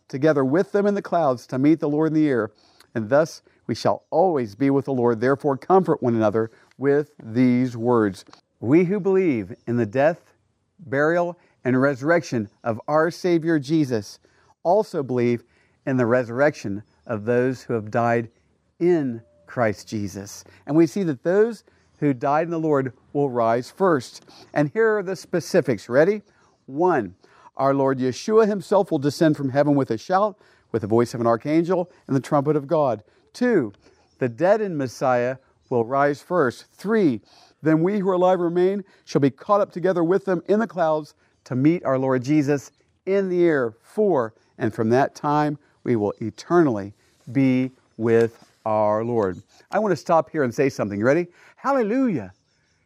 together 0.08 0.44
with 0.44 0.72
them 0.72 0.86
in 0.86 0.94
the 0.94 1.02
clouds 1.02 1.46
to 1.48 1.58
meet 1.58 1.80
the 1.80 1.88
Lord 1.88 2.08
in 2.08 2.14
the 2.14 2.28
air. 2.28 2.50
And 2.94 3.08
thus 3.08 3.42
we 3.66 3.74
shall 3.74 4.04
always 4.10 4.54
be 4.54 4.70
with 4.70 4.86
the 4.86 4.94
Lord. 4.94 5.20
Therefore, 5.20 5.56
comfort 5.56 6.02
one 6.02 6.14
another 6.14 6.50
with 6.78 7.10
these 7.22 7.76
words. 7.76 8.24
We 8.60 8.84
who 8.84 9.00
believe 9.00 9.54
in 9.66 9.76
the 9.76 9.86
death, 9.86 10.32
burial, 10.78 11.38
and 11.64 11.80
resurrection 11.80 12.48
of 12.62 12.80
our 12.88 13.10
Savior 13.10 13.58
Jesus 13.58 14.18
also 14.62 15.02
believe 15.02 15.44
in 15.84 15.96
the 15.96 16.06
resurrection 16.06 16.82
of 17.06 17.24
those 17.24 17.62
who 17.62 17.74
have 17.74 17.90
died 17.90 18.30
in 18.78 19.22
Christ 19.46 19.88
Jesus. 19.88 20.44
And 20.66 20.76
we 20.76 20.86
see 20.86 21.02
that 21.04 21.22
those 21.22 21.64
who 21.98 22.12
died 22.12 22.44
in 22.44 22.50
the 22.50 22.58
Lord 22.58 22.92
will 23.12 23.30
rise 23.30 23.70
first. 23.70 24.24
And 24.52 24.70
here 24.72 24.98
are 24.98 25.02
the 25.02 25.16
specifics. 25.16 25.88
Ready? 25.88 26.22
One, 26.66 27.14
our 27.56 27.74
Lord 27.74 27.98
Yeshua 27.98 28.46
himself 28.46 28.90
will 28.90 28.98
descend 28.98 29.36
from 29.36 29.50
heaven 29.50 29.74
with 29.74 29.90
a 29.90 29.98
shout, 29.98 30.38
with 30.72 30.82
the 30.82 30.88
voice 30.88 31.14
of 31.14 31.20
an 31.20 31.26
archangel, 31.26 31.90
and 32.06 32.14
the 32.14 32.20
trumpet 32.20 32.56
of 32.56 32.66
God. 32.66 33.02
Two, 33.32 33.72
the 34.18 34.28
dead 34.28 34.60
in 34.60 34.76
Messiah 34.76 35.36
will 35.70 35.84
rise 35.84 36.22
first. 36.22 36.66
Three, 36.72 37.20
then 37.62 37.82
we 37.82 37.98
who 37.98 38.08
are 38.08 38.14
alive 38.14 38.40
remain 38.40 38.84
shall 39.04 39.20
be 39.20 39.30
caught 39.30 39.60
up 39.60 39.72
together 39.72 40.04
with 40.04 40.24
them 40.24 40.42
in 40.48 40.60
the 40.60 40.66
clouds 40.66 41.14
to 41.44 41.54
meet 41.54 41.84
our 41.84 41.98
Lord 41.98 42.22
Jesus 42.22 42.72
in 43.06 43.28
the 43.28 43.44
air. 43.44 43.74
Four, 43.82 44.34
and 44.58 44.74
from 44.74 44.90
that 44.90 45.14
time 45.14 45.58
we 45.84 45.96
will 45.96 46.14
eternally 46.20 46.94
be 47.32 47.72
with 47.96 48.45
our 48.66 49.04
Lord. 49.04 49.40
I 49.70 49.78
want 49.78 49.92
to 49.92 49.96
stop 49.96 50.28
here 50.28 50.42
and 50.42 50.52
say 50.52 50.68
something. 50.68 50.98
You 50.98 51.06
ready? 51.06 51.28
Hallelujah! 51.54 52.32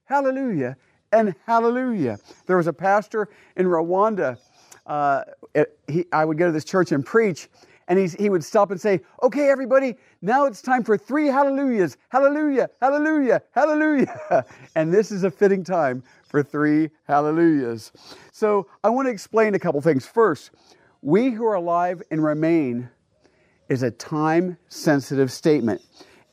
Hallelujah! 0.04 0.76
And 1.12 1.34
hallelujah. 1.46 2.18
There 2.46 2.58
was 2.58 2.66
a 2.66 2.72
pastor 2.72 3.30
in 3.56 3.66
Rwanda. 3.66 4.38
Uh, 4.86 5.24
he, 5.88 6.04
I 6.12 6.24
would 6.24 6.38
go 6.38 6.46
to 6.46 6.52
this 6.52 6.64
church 6.64 6.92
and 6.92 7.04
preach, 7.04 7.48
and 7.88 7.98
he 7.98 8.28
would 8.28 8.44
stop 8.44 8.70
and 8.70 8.80
say, 8.80 9.00
Okay, 9.22 9.48
everybody, 9.48 9.96
now 10.20 10.44
it's 10.44 10.60
time 10.60 10.84
for 10.84 10.98
three 10.98 11.26
hallelujahs. 11.26 11.96
Hallelujah, 12.10 12.68
hallelujah, 12.80 13.42
hallelujah. 13.52 14.44
And 14.76 14.92
this 14.92 15.10
is 15.10 15.24
a 15.24 15.30
fitting 15.30 15.64
time 15.64 16.02
for 16.28 16.42
three 16.42 16.90
hallelujahs. 17.08 17.90
So 18.32 18.68
I 18.84 18.90
want 18.90 19.06
to 19.08 19.12
explain 19.12 19.54
a 19.54 19.58
couple 19.58 19.80
things. 19.80 20.06
First, 20.06 20.50
we 21.02 21.30
who 21.30 21.44
are 21.46 21.54
alive 21.54 22.02
and 22.10 22.22
remain 22.22 22.90
is 23.70 23.82
a 23.82 23.90
time 23.90 24.58
sensitive 24.68 25.32
statement. 25.32 25.80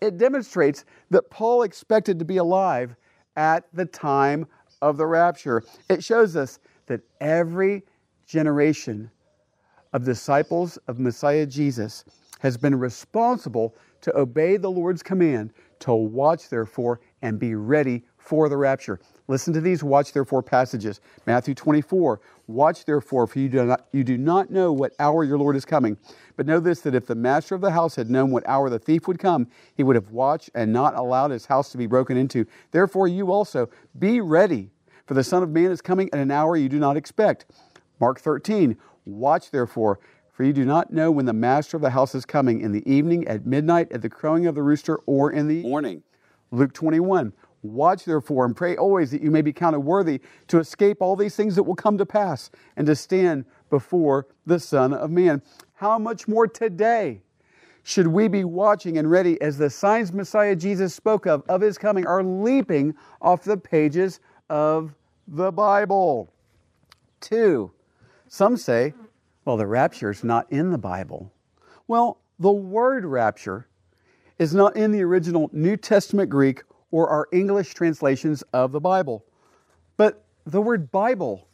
It 0.01 0.17
demonstrates 0.17 0.83
that 1.11 1.29
Paul 1.29 1.61
expected 1.61 2.19
to 2.19 2.25
be 2.25 2.37
alive 2.37 2.95
at 3.37 3.63
the 3.73 3.85
time 3.85 4.47
of 4.81 4.97
the 4.97 5.05
rapture. 5.05 5.63
It 5.89 6.03
shows 6.03 6.35
us 6.35 6.59
that 6.87 7.01
every 7.21 7.83
generation 8.25 9.09
of 9.93 10.03
disciples 10.03 10.77
of 10.87 10.99
Messiah 10.99 11.45
Jesus 11.45 12.03
has 12.39 12.57
been 12.57 12.75
responsible 12.75 13.75
to 14.01 14.15
obey 14.17 14.57
the 14.57 14.69
Lord's 14.69 15.01
command 15.01 15.53
to 15.79 15.93
watch, 15.93 16.49
therefore, 16.49 16.99
and 17.21 17.39
be 17.39 17.55
ready 17.55 18.03
for 18.27 18.49
the 18.49 18.57
rapture. 18.57 18.99
Listen 19.29 19.53
to 19.53 19.61
these 19.61 19.83
watch, 19.83 20.11
therefore 20.11 20.43
passages. 20.43 20.99
Matthew 21.25 21.55
24, 21.55 22.19
watch, 22.47 22.85
therefore, 22.85 23.25
for 23.25 23.39
you 23.39 23.47
do, 23.47 23.65
not, 23.65 23.87
you 23.93 24.03
do 24.03 24.17
not 24.17 24.51
know 24.51 24.73
what 24.73 24.93
hour 24.99 25.23
your 25.23 25.37
Lord 25.37 25.55
is 25.55 25.65
coming. 25.65 25.97
But 26.35 26.45
know 26.45 26.59
this 26.59 26.81
that 26.81 26.93
if 26.93 27.05
the 27.05 27.15
master 27.15 27.55
of 27.55 27.61
the 27.61 27.71
house 27.71 27.95
had 27.95 28.09
known 28.09 28.31
what 28.31 28.47
hour 28.47 28.69
the 28.69 28.79
thief 28.79 29.07
would 29.07 29.19
come, 29.19 29.47
he 29.75 29.83
would 29.83 29.95
have 29.95 30.11
watched 30.11 30.49
and 30.53 30.73
not 30.73 30.95
allowed 30.95 31.31
his 31.31 31.45
house 31.45 31.71
to 31.71 31.77
be 31.77 31.87
broken 31.87 32.17
into. 32.17 32.45
Therefore, 32.71 33.07
you 33.07 33.31
also 33.31 33.69
be 33.97 34.19
ready, 34.19 34.71
for 35.05 35.13
the 35.13 35.23
Son 35.23 35.41
of 35.41 35.49
Man 35.49 35.71
is 35.71 35.81
coming 35.81 36.09
at 36.11 36.19
an 36.19 36.31
hour 36.31 36.57
you 36.57 36.69
do 36.69 36.79
not 36.79 36.97
expect. 36.97 37.45
Mark 37.99 38.19
13, 38.19 38.77
watch, 39.05 39.51
therefore, 39.51 39.99
for 40.33 40.43
you 40.43 40.53
do 40.53 40.65
not 40.65 40.91
know 40.91 41.11
when 41.11 41.25
the 41.25 41.33
master 41.33 41.77
of 41.77 41.81
the 41.81 41.89
house 41.89 42.13
is 42.13 42.25
coming 42.25 42.59
in 42.61 42.73
the 42.73 42.87
evening, 42.91 43.25
at 43.27 43.45
midnight, 43.45 43.91
at 43.91 44.01
the 44.01 44.09
crowing 44.09 44.45
of 44.45 44.53
the 44.53 44.61
rooster, 44.61 44.97
or 45.05 45.31
in 45.31 45.47
the 45.47 45.63
morning. 45.63 46.03
Luke 46.51 46.73
21, 46.73 47.33
Watch 47.63 48.05
therefore 48.05 48.45
and 48.45 48.55
pray 48.55 48.77
always 48.77 49.11
that 49.11 49.21
you 49.21 49.31
may 49.31 49.41
be 49.41 49.51
counted 49.51 49.79
worthy 49.79 50.21
to 50.47 50.59
escape 50.59 51.01
all 51.01 51.15
these 51.15 51.35
things 51.35 51.55
that 51.55 51.63
will 51.63 51.75
come 51.75 51.97
to 51.97 52.05
pass 52.05 52.49
and 52.75 52.85
to 52.87 52.95
stand 52.95 53.45
before 53.69 54.27
the 54.45 54.59
Son 54.59 54.93
of 54.93 55.09
Man. 55.09 55.41
How 55.73 55.97
much 55.97 56.27
more 56.27 56.47
today 56.47 57.21
should 57.83 58.07
we 58.07 58.27
be 58.27 58.43
watching 58.43 58.97
and 58.97 59.09
ready 59.09 59.41
as 59.41 59.57
the 59.57 59.69
signs 59.69 60.11
Messiah 60.13 60.55
Jesus 60.55 60.93
spoke 60.93 61.25
of, 61.25 61.43
of 61.47 61.61
his 61.61 61.77
coming, 61.77 62.05
are 62.05 62.23
leaping 62.23 62.93
off 63.21 63.43
the 63.43 63.57
pages 63.57 64.19
of 64.49 64.93
the 65.27 65.51
Bible? 65.51 66.29
Two, 67.21 67.71
some 68.27 68.57
say, 68.57 68.93
well, 69.45 69.57
the 69.57 69.65
rapture 69.67 70.11
is 70.11 70.23
not 70.23 70.51
in 70.51 70.71
the 70.71 70.77
Bible. 70.77 71.31
Well, 71.87 72.19
the 72.39 72.51
word 72.51 73.05
rapture 73.05 73.67
is 74.37 74.53
not 74.53 74.75
in 74.75 74.91
the 74.91 75.01
original 75.01 75.49
New 75.53 75.77
Testament 75.77 76.29
Greek 76.29 76.63
or 76.97 77.09
our 77.09 77.27
English 77.31 77.75
translations 77.75 78.43
of 78.53 78.71
the 78.71 78.79
Bible. 78.79 79.23
But 79.97 80.25
the 80.47 80.59
word 80.59 80.89
Bible 80.89 81.47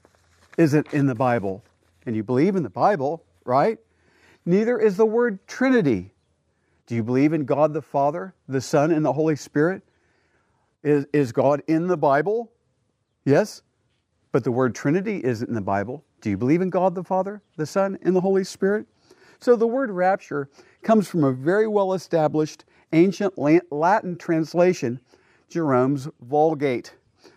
isn't 0.58 0.94
in 0.94 1.06
the 1.06 1.16
Bible. 1.16 1.66
And 2.06 2.16
you 2.16 2.24
believe 2.24 2.56
in 2.56 2.64
the 2.64 2.70
Bible, 2.70 3.26
right? 3.44 3.78
Neither 4.46 4.80
is 4.80 4.96
the 4.96 5.06
word 5.06 5.46
Trinity. 5.46 6.14
Do 6.88 6.96
you 6.96 7.04
believe 7.04 7.34
in 7.34 7.44
God 7.44 7.74
the 7.74 7.82
Father, 7.82 8.34
the 8.48 8.62
Son, 8.62 8.90
and 8.90 9.04
the 9.04 9.12
Holy 9.12 9.36
Spirit? 9.36 9.82
Is, 10.82 11.08
is 11.12 11.34
God 11.34 11.62
in 11.68 11.88
the 11.88 11.98
Bible? 11.98 12.50
Yes. 13.26 13.64
But 14.32 14.46
the 14.46 14.52
word 14.52 14.74
Trinity 14.74 15.20
isn't 15.26 15.50
in 15.50 15.56
the 15.56 15.60
Bible. 15.62 16.06
Do 16.22 16.30
you 16.30 16.38
believe 16.38 16.62
in 16.62 16.70
God 16.70 16.96
the 16.96 17.04
Father, 17.04 17.42
the 17.58 17.66
Son, 17.66 18.00
and 18.02 18.16
the 18.16 18.22
Holy 18.22 18.46
Spirit? 18.46 18.88
So 19.42 19.58
the 19.58 19.68
word 19.68 19.92
rapture 19.92 20.48
comes 20.84 21.10
from 21.10 21.26
a 21.26 21.34
very 21.34 21.68
well 21.68 21.92
established 21.92 22.64
ancient 22.94 23.38
Latin 23.38 24.16
translation 24.16 25.02
Jerome's 25.54 26.10
Vulgate. 26.22 26.96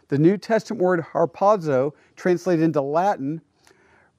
The 0.09 0.16
New 0.16 0.38
Testament 0.38 0.83
word 0.83 1.05
harpazo, 1.12 1.92
translated 2.16 2.64
into 2.64 2.81
Latin, 2.81 3.42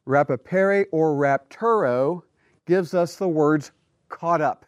rapapere 0.07 0.85
or 0.91 1.15
rapturo, 1.15 2.21
gives 2.67 2.93
us 2.93 3.15
the 3.15 3.27
words 3.27 3.71
caught 4.07 4.39
up 4.39 4.65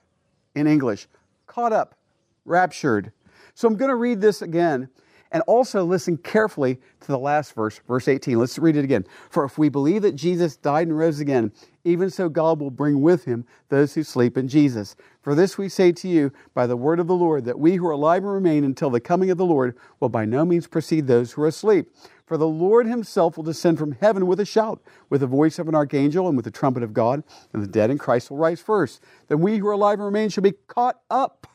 in 0.55 0.65
English. 0.65 1.07
Caught 1.45 1.73
up, 1.73 1.95
raptured. 2.43 3.11
So 3.53 3.67
I'm 3.67 3.75
going 3.75 3.89
to 3.89 3.95
read 3.95 4.19
this 4.19 4.41
again 4.41 4.89
and 5.31 5.43
also 5.43 5.83
listen 5.83 6.17
carefully 6.17 6.79
to 7.01 7.07
the 7.07 7.19
last 7.19 7.53
verse, 7.53 7.79
verse 7.87 8.07
18. 8.07 8.39
Let's 8.39 8.57
read 8.57 8.77
it 8.77 8.83
again. 8.83 9.05
For 9.29 9.43
if 9.45 9.59
we 9.59 9.69
believe 9.69 10.01
that 10.01 10.15
Jesus 10.15 10.57
died 10.57 10.87
and 10.87 10.97
rose 10.97 11.19
again, 11.19 11.51
even 11.89 12.09
so 12.09 12.29
God 12.29 12.59
will 12.59 12.71
bring 12.71 13.01
with 13.01 13.25
him 13.25 13.45
those 13.69 13.93
who 13.93 14.03
sleep 14.03 14.37
in 14.37 14.47
Jesus. 14.47 14.95
For 15.21 15.35
this 15.35 15.57
we 15.57 15.67
say 15.67 15.91
to 15.91 16.07
you 16.07 16.31
by 16.53 16.67
the 16.67 16.77
word 16.77 16.99
of 16.99 17.07
the 17.07 17.15
Lord, 17.15 17.45
that 17.45 17.59
we 17.59 17.75
who 17.75 17.87
are 17.87 17.91
alive 17.91 18.23
and 18.23 18.31
remain 18.31 18.63
until 18.63 18.89
the 18.89 18.99
coming 18.99 19.29
of 19.31 19.37
the 19.37 19.45
Lord 19.45 19.75
will 19.99 20.09
by 20.09 20.25
no 20.25 20.45
means 20.45 20.67
precede 20.67 21.07
those 21.07 21.31
who 21.31 21.41
are 21.41 21.47
asleep. 21.47 21.89
For 22.25 22.37
the 22.37 22.47
Lord 22.47 22.85
himself 22.85 23.35
will 23.35 23.43
descend 23.43 23.79
from 23.79 23.93
heaven 23.93 24.27
with 24.27 24.39
a 24.39 24.45
shout, 24.45 24.81
with 25.09 25.21
the 25.21 25.27
voice 25.27 25.57
of 25.57 25.67
an 25.67 25.75
archangel, 25.75 26.27
and 26.27 26.37
with 26.37 26.45
the 26.45 26.51
trumpet 26.51 26.83
of 26.83 26.93
God, 26.93 27.23
and 27.53 27.63
the 27.63 27.67
dead 27.67 27.89
in 27.89 27.97
Christ 27.97 28.29
will 28.29 28.37
rise 28.37 28.61
first. 28.61 29.03
Then 29.27 29.39
we 29.39 29.57
who 29.57 29.67
are 29.67 29.71
alive 29.71 29.97
and 29.99 30.05
remain 30.05 30.29
shall 30.29 30.43
be 30.43 30.53
caught 30.67 30.99
up 31.09 31.47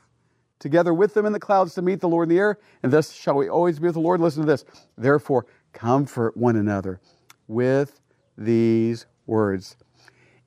together 0.59 0.93
with 0.93 1.15
them 1.15 1.27
in 1.27 1.33
the 1.33 1.39
clouds 1.39 1.75
to 1.75 1.83
meet 1.83 2.01
the 2.01 2.09
Lord 2.09 2.29
in 2.29 2.35
the 2.35 2.41
air, 2.41 2.59
and 2.83 2.93
thus 2.93 3.13
shall 3.13 3.37
we 3.37 3.49
always 3.49 3.79
be 3.79 3.87
with 3.87 3.95
the 3.95 4.01
Lord. 4.01 4.21
Listen 4.21 4.43
to 4.43 4.47
this. 4.47 4.65
Therefore, 4.99 5.47
comfort 5.73 6.37
one 6.37 6.57
another 6.57 7.01
with 7.47 8.01
these 8.37 9.07
words. 9.27 9.77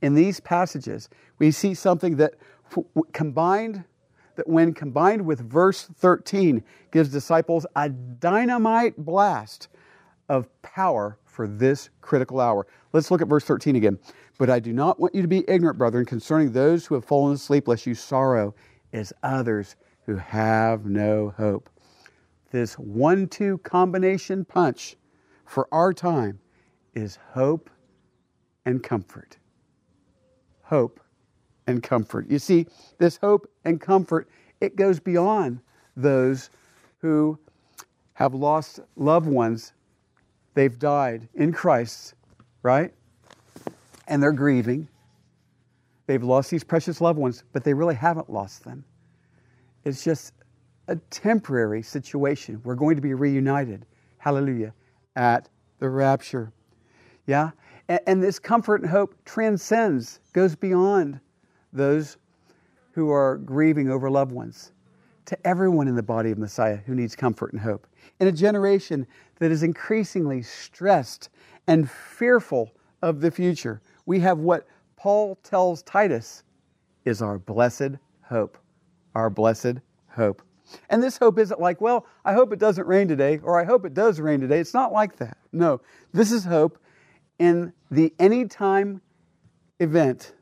In 0.02 0.14
these 0.14 0.40
passages, 0.40 1.10
we 1.40 1.52
see 1.52 1.74
something 1.74 2.18
that 2.18 2.34
combined 3.14 3.84
that 4.36 4.48
when 4.48 4.72
combined 4.72 5.26
with 5.26 5.40
verse 5.40 5.90
13 5.96 6.64
gives 6.92 7.10
disciples 7.10 7.66
a 7.76 7.90
dynamite 7.90 8.96
blast 8.98 9.68
of 10.30 10.48
power 10.62 11.18
for 11.26 11.48
this 11.48 11.90
critical 12.02 12.40
hour. 12.40 12.68
Let's 12.94 13.10
look 13.10 13.22
at 13.22 13.28
verse 13.28 13.44
13 13.46 13.76
again. 13.76 13.98
But 14.38 14.52
I 14.52 14.60
do 14.60 14.74
not 14.74 15.00
want 15.00 15.16
you 15.16 15.24
to 15.24 15.28
be 15.28 15.44
ignorant, 15.48 15.80
brethren, 15.80 16.06
concerning 16.06 16.52
those 16.52 16.86
who 16.86 16.96
have 16.96 17.06
fallen 17.06 17.34
asleep, 17.34 17.68
lest 17.68 17.88
you 17.88 17.96
sorrow 17.96 18.54
as 18.94 19.12
others 19.24 19.76
who 20.06 20.16
have 20.18 20.86
no 20.86 21.34
hope. 21.36 21.70
This 22.52 22.76
one 22.76 23.28
two 23.28 23.58
combination 23.60 24.46
punch 24.46 24.96
for 25.46 25.68
our 25.72 25.94
time 25.94 26.40
is 26.94 27.18
hope 27.32 27.70
and 28.66 28.84
comfort. 28.84 29.38
Hope 30.68 31.00
and 31.66 31.82
comfort. 31.82 32.30
You 32.30 32.40
see, 32.40 32.68
this 32.98 33.18
hope 33.18 33.50
and 33.64 33.80
comfort, 33.80 34.30
it 34.60 34.76
goes 34.76 35.00
beyond 35.00 35.62
those 35.96 36.50
who 37.00 37.40
have 38.14 38.34
lost 38.34 38.82
loved 38.98 39.28
ones. 39.28 39.74
They've 40.56 40.78
died 40.78 41.30
in 41.36 41.54
Christ, 41.54 42.16
right? 42.64 42.94
And 44.10 44.22
they're 44.22 44.34
grieving. 44.34 44.90
They've 46.06 46.24
lost 46.24 46.52
these 46.52 46.64
precious 46.64 47.00
loved 47.00 47.20
ones, 47.20 47.44
but 47.54 47.64
they 47.64 47.74
really 47.74 47.96
haven't 47.96 48.30
lost 48.30 48.64
them. 48.64 48.84
It's 49.86 50.04
just 50.04 50.34
a 50.90 50.98
temporary 51.10 51.82
situation. 51.82 52.60
We're 52.66 52.76
going 52.76 52.98
to 52.98 53.02
be 53.02 53.14
reunited, 53.14 53.86
hallelujah, 54.18 54.74
at 55.16 55.48
the 55.80 55.90
rapture. 55.90 56.52
Yeah? 57.26 57.52
And, 57.90 58.22
this 58.22 58.38
comfort 58.38 58.82
and 58.82 58.90
hope 58.90 59.16
transcends, 59.24 60.20
goes 60.34 60.56
beyond 60.56 61.20
those 61.72 62.18
who 62.92 63.10
are 63.10 63.38
grieving 63.38 63.90
over 63.90 64.10
loved 64.10 64.32
ones 64.32 64.74
to 65.26 65.48
everyone 65.48 65.88
in 65.88 65.96
the 65.96 66.04
body 66.04 66.32
of 66.32 66.38
Messiah 66.38 66.78
who 66.86 66.96
needs 66.96 67.16
comfort 67.16 67.54
and 67.54 67.62
hope. 67.62 67.88
In 68.20 68.28
a 68.28 68.32
generation 68.32 69.08
that 69.40 69.52
is 69.52 69.64
increasingly 69.64 70.42
stressed 70.42 71.30
and 71.68 71.90
fearful 71.90 72.72
of 73.02 73.22
the 73.22 73.32
future, 73.32 73.82
we 74.06 74.20
have 74.20 74.40
what 74.40 74.68
Paul 74.98 75.36
tells 75.44 75.84
Titus 75.84 76.44
is 77.06 77.22
our 77.22 77.38
blessed 77.38 77.92
hope. 78.22 78.58
Our 79.16 79.30
blessed 79.30 79.76
hope. 80.10 80.42
And 80.90 81.02
this 81.02 81.18
hope 81.18 81.40
isn't 81.40 81.62
like, 81.62 81.80
well, 81.80 82.06
I 82.26 82.34
hope 82.34 82.52
it 82.52 82.60
doesn't 82.60 82.88
rain 82.88 83.08
today, 83.08 83.40
or 83.44 83.60
I 83.60 83.64
hope 83.64 83.86
it 83.86 83.94
does 83.94 84.20
rain 84.20 84.42
today. 84.42 84.60
It's 84.60 84.74
not 84.74 84.92
like 84.92 85.16
that. 85.18 85.38
No, 85.54 85.80
this 86.14 86.32
is 86.32 86.44
hope 86.44 86.80
in 87.40 87.74
the 87.92 88.14
anytime 88.20 89.02
event, 89.80 90.34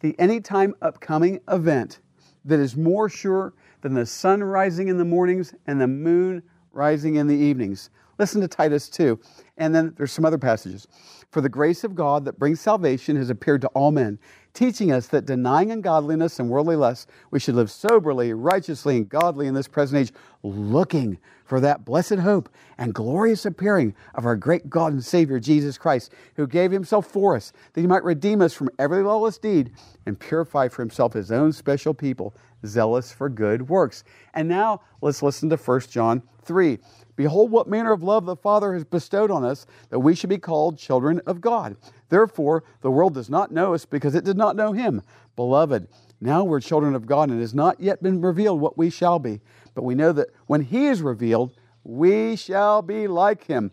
the 0.00 0.18
anytime 0.18 0.74
upcoming 0.82 1.40
event 1.48 2.00
that 2.44 2.58
is 2.58 2.76
more 2.76 3.08
sure 3.08 3.54
than 3.80 3.94
the 3.94 4.06
sun 4.06 4.42
rising 4.42 4.88
in 4.88 4.98
the 4.98 5.04
mornings 5.04 5.54
and 5.66 5.80
the 5.80 5.86
moon 5.86 6.42
rising 6.72 7.16
in 7.16 7.26
the 7.26 7.36
evenings. 7.36 7.90
Listen 8.18 8.40
to 8.40 8.48
Titus 8.48 8.88
2. 8.88 9.18
And 9.58 9.74
then 9.74 9.94
there's 9.96 10.12
some 10.12 10.24
other 10.24 10.38
passages. 10.38 10.86
For 11.30 11.40
the 11.40 11.48
grace 11.48 11.82
of 11.84 11.94
God 11.94 12.24
that 12.24 12.38
brings 12.38 12.60
salvation 12.60 13.16
has 13.16 13.30
appeared 13.30 13.62
to 13.62 13.68
all 13.68 13.90
men, 13.90 14.18
teaching 14.54 14.92
us 14.92 15.06
that 15.08 15.26
denying 15.26 15.70
ungodliness 15.70 16.38
and 16.38 16.48
worldly 16.48 16.76
lusts, 16.76 17.06
we 17.30 17.40
should 17.40 17.54
live 17.54 17.70
soberly, 17.70 18.32
righteously, 18.32 18.96
and 18.96 19.08
godly 19.08 19.46
in 19.46 19.54
this 19.54 19.68
present 19.68 20.00
age, 20.00 20.12
looking 20.42 21.18
for 21.44 21.60
that 21.60 21.84
blessed 21.84 22.14
hope 22.14 22.48
and 22.78 22.94
glorious 22.94 23.44
appearing 23.44 23.94
of 24.14 24.24
our 24.26 24.36
great 24.36 24.70
God 24.70 24.92
and 24.92 25.04
Savior 25.04 25.38
Jesus 25.38 25.76
Christ, 25.76 26.12
who 26.36 26.46
gave 26.46 26.70
himself 26.70 27.06
for 27.06 27.36
us, 27.36 27.52
that 27.72 27.80
he 27.80 27.86
might 27.86 28.04
redeem 28.04 28.40
us 28.40 28.52
from 28.52 28.70
every 28.78 29.02
lawless 29.02 29.38
deed 29.38 29.72
and 30.06 30.18
purify 30.18 30.68
for 30.68 30.82
himself 30.82 31.12
his 31.12 31.30
own 31.30 31.52
special 31.52 31.94
people, 31.94 32.34
zealous 32.66 33.12
for 33.12 33.28
good 33.28 33.68
works. 33.68 34.04
And 34.34 34.48
now 34.48 34.80
let's 35.00 35.22
listen 35.22 35.50
to 35.50 35.56
1 35.56 35.80
John 35.90 36.22
3. 36.44 36.78
Behold, 37.16 37.50
what 37.50 37.68
manner 37.68 37.92
of 37.92 38.02
love 38.02 38.24
the 38.24 38.36
Father 38.36 38.72
has 38.74 38.84
bestowed 38.84 39.30
on 39.30 39.44
us, 39.44 39.66
that 39.90 39.98
we 39.98 40.14
should 40.14 40.30
be 40.30 40.38
called 40.38 40.78
children 40.78 41.20
of 41.26 41.40
God. 41.40 41.76
Therefore, 42.08 42.64
the 42.80 42.90
world 42.90 43.14
does 43.14 43.28
not 43.28 43.52
know 43.52 43.74
us 43.74 43.84
because 43.84 44.14
it 44.14 44.24
did 44.24 44.36
not 44.36 44.56
know 44.56 44.72
Him. 44.72 45.02
Beloved, 45.36 45.88
now 46.20 46.44
we're 46.44 46.60
children 46.60 46.94
of 46.94 47.06
God, 47.06 47.28
and 47.28 47.38
it 47.38 47.42
has 47.42 47.54
not 47.54 47.80
yet 47.80 48.02
been 48.02 48.20
revealed 48.20 48.60
what 48.60 48.78
we 48.78 48.90
shall 48.90 49.18
be. 49.18 49.40
But 49.74 49.84
we 49.84 49.94
know 49.94 50.12
that 50.12 50.28
when 50.46 50.62
He 50.62 50.86
is 50.86 51.02
revealed, 51.02 51.52
we 51.84 52.36
shall 52.36 52.80
be 52.80 53.06
like 53.06 53.44
Him, 53.44 53.70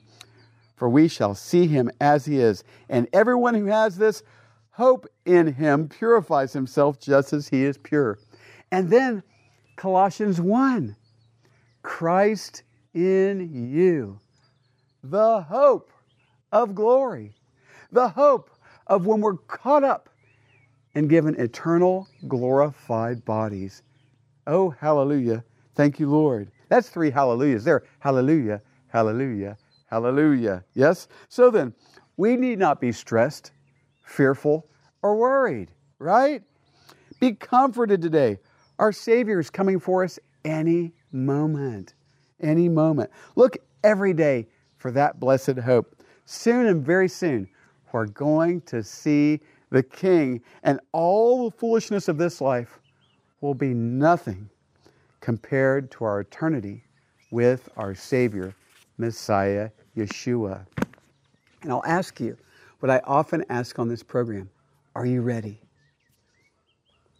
for 0.75 0.89
we 0.89 1.07
shall 1.07 1.35
see 1.35 1.67
Him 1.67 1.89
as 2.01 2.25
He 2.25 2.39
is. 2.39 2.63
And 2.89 3.07
everyone 3.13 3.55
who 3.55 3.65
has 3.65 3.97
this 3.97 4.23
hope 4.71 5.07
in 5.25 5.53
Him 5.53 5.87
purifies 5.87 6.53
himself 6.53 6.99
just 6.99 7.33
as 7.33 7.49
He 7.49 7.63
is 7.63 7.77
pure. 7.77 8.17
And 8.71 8.89
then 8.89 9.23
Colossians 9.75 10.39
1 10.39 10.95
Christ 11.81 12.63
in 12.93 13.71
you, 13.71 14.19
the 15.03 15.41
hope 15.41 15.91
of 16.51 16.75
glory, 16.75 17.33
the 17.91 18.09
hope 18.09 18.49
of 18.87 19.05
when 19.05 19.21
we're 19.21 19.37
caught 19.37 19.83
up 19.83 20.09
and 20.95 21.09
given 21.09 21.39
eternal 21.39 22.07
glorified 22.27 23.23
bodies. 23.23 23.83
Oh, 24.47 24.71
hallelujah. 24.71 25.43
Thank 25.75 25.99
you, 25.99 26.09
Lord. 26.09 26.51
That's 26.67 26.89
three 26.89 27.09
hallelujahs 27.11 27.63
there. 27.63 27.83
Hallelujah, 27.99 28.61
hallelujah, 28.87 29.57
hallelujah. 29.89 30.63
Yes? 30.73 31.07
So 31.29 31.49
then, 31.49 31.73
we 32.17 32.35
need 32.35 32.59
not 32.59 32.81
be 32.81 32.91
stressed, 32.91 33.51
fearful, 34.03 34.67
or 35.01 35.15
worried, 35.15 35.71
right? 35.99 36.43
Be 37.19 37.33
comforted 37.33 38.01
today. 38.01 38.39
Our 38.79 38.91
Savior 38.91 39.39
is 39.39 39.51
coming 39.51 39.79
for 39.79 40.03
us 40.03 40.17
any 40.43 40.93
moment 41.11 41.93
any 42.41 42.69
moment. 42.69 43.09
Look 43.35 43.57
every 43.83 44.13
day 44.13 44.47
for 44.77 44.91
that 44.91 45.19
blessed 45.19 45.57
hope. 45.57 45.95
Soon 46.25 46.67
and 46.67 46.85
very 46.85 47.09
soon, 47.09 47.49
we're 47.91 48.05
going 48.05 48.61
to 48.61 48.83
see 48.83 49.39
the 49.71 49.83
King, 49.83 50.41
and 50.63 50.79
all 50.91 51.49
the 51.49 51.57
foolishness 51.57 52.07
of 52.07 52.17
this 52.17 52.41
life 52.41 52.79
will 53.41 53.53
be 53.53 53.73
nothing 53.73 54.49
compared 55.21 55.91
to 55.91 56.03
our 56.05 56.21
eternity 56.21 56.83
with 57.31 57.69
our 57.77 57.93
Savior, 57.93 58.53
Messiah 58.97 59.69
Yeshua. 59.95 60.65
And 61.61 61.71
I'll 61.71 61.85
ask 61.85 62.19
you 62.19 62.37
what 62.79 62.89
I 62.89 62.99
often 63.05 63.43
ask 63.49 63.77
on 63.79 63.87
this 63.87 64.01
program 64.01 64.49
Are 64.95 65.05
you 65.05 65.21
ready? 65.21 65.59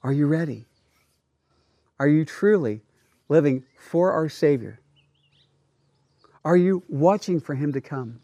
Are 0.01 0.13
you 0.13 0.27
ready? 0.27 0.68
Are 1.99 2.07
you 2.07 2.23
truly 2.25 2.81
living 3.27 3.63
for 3.77 4.11
our 4.11 4.29
Savior? 4.29 4.79
Are 6.45 6.57
you 6.57 6.83
watching 6.87 7.39
for 7.39 7.53
him 7.53 7.73
to 7.73 7.81
come? 7.81 8.19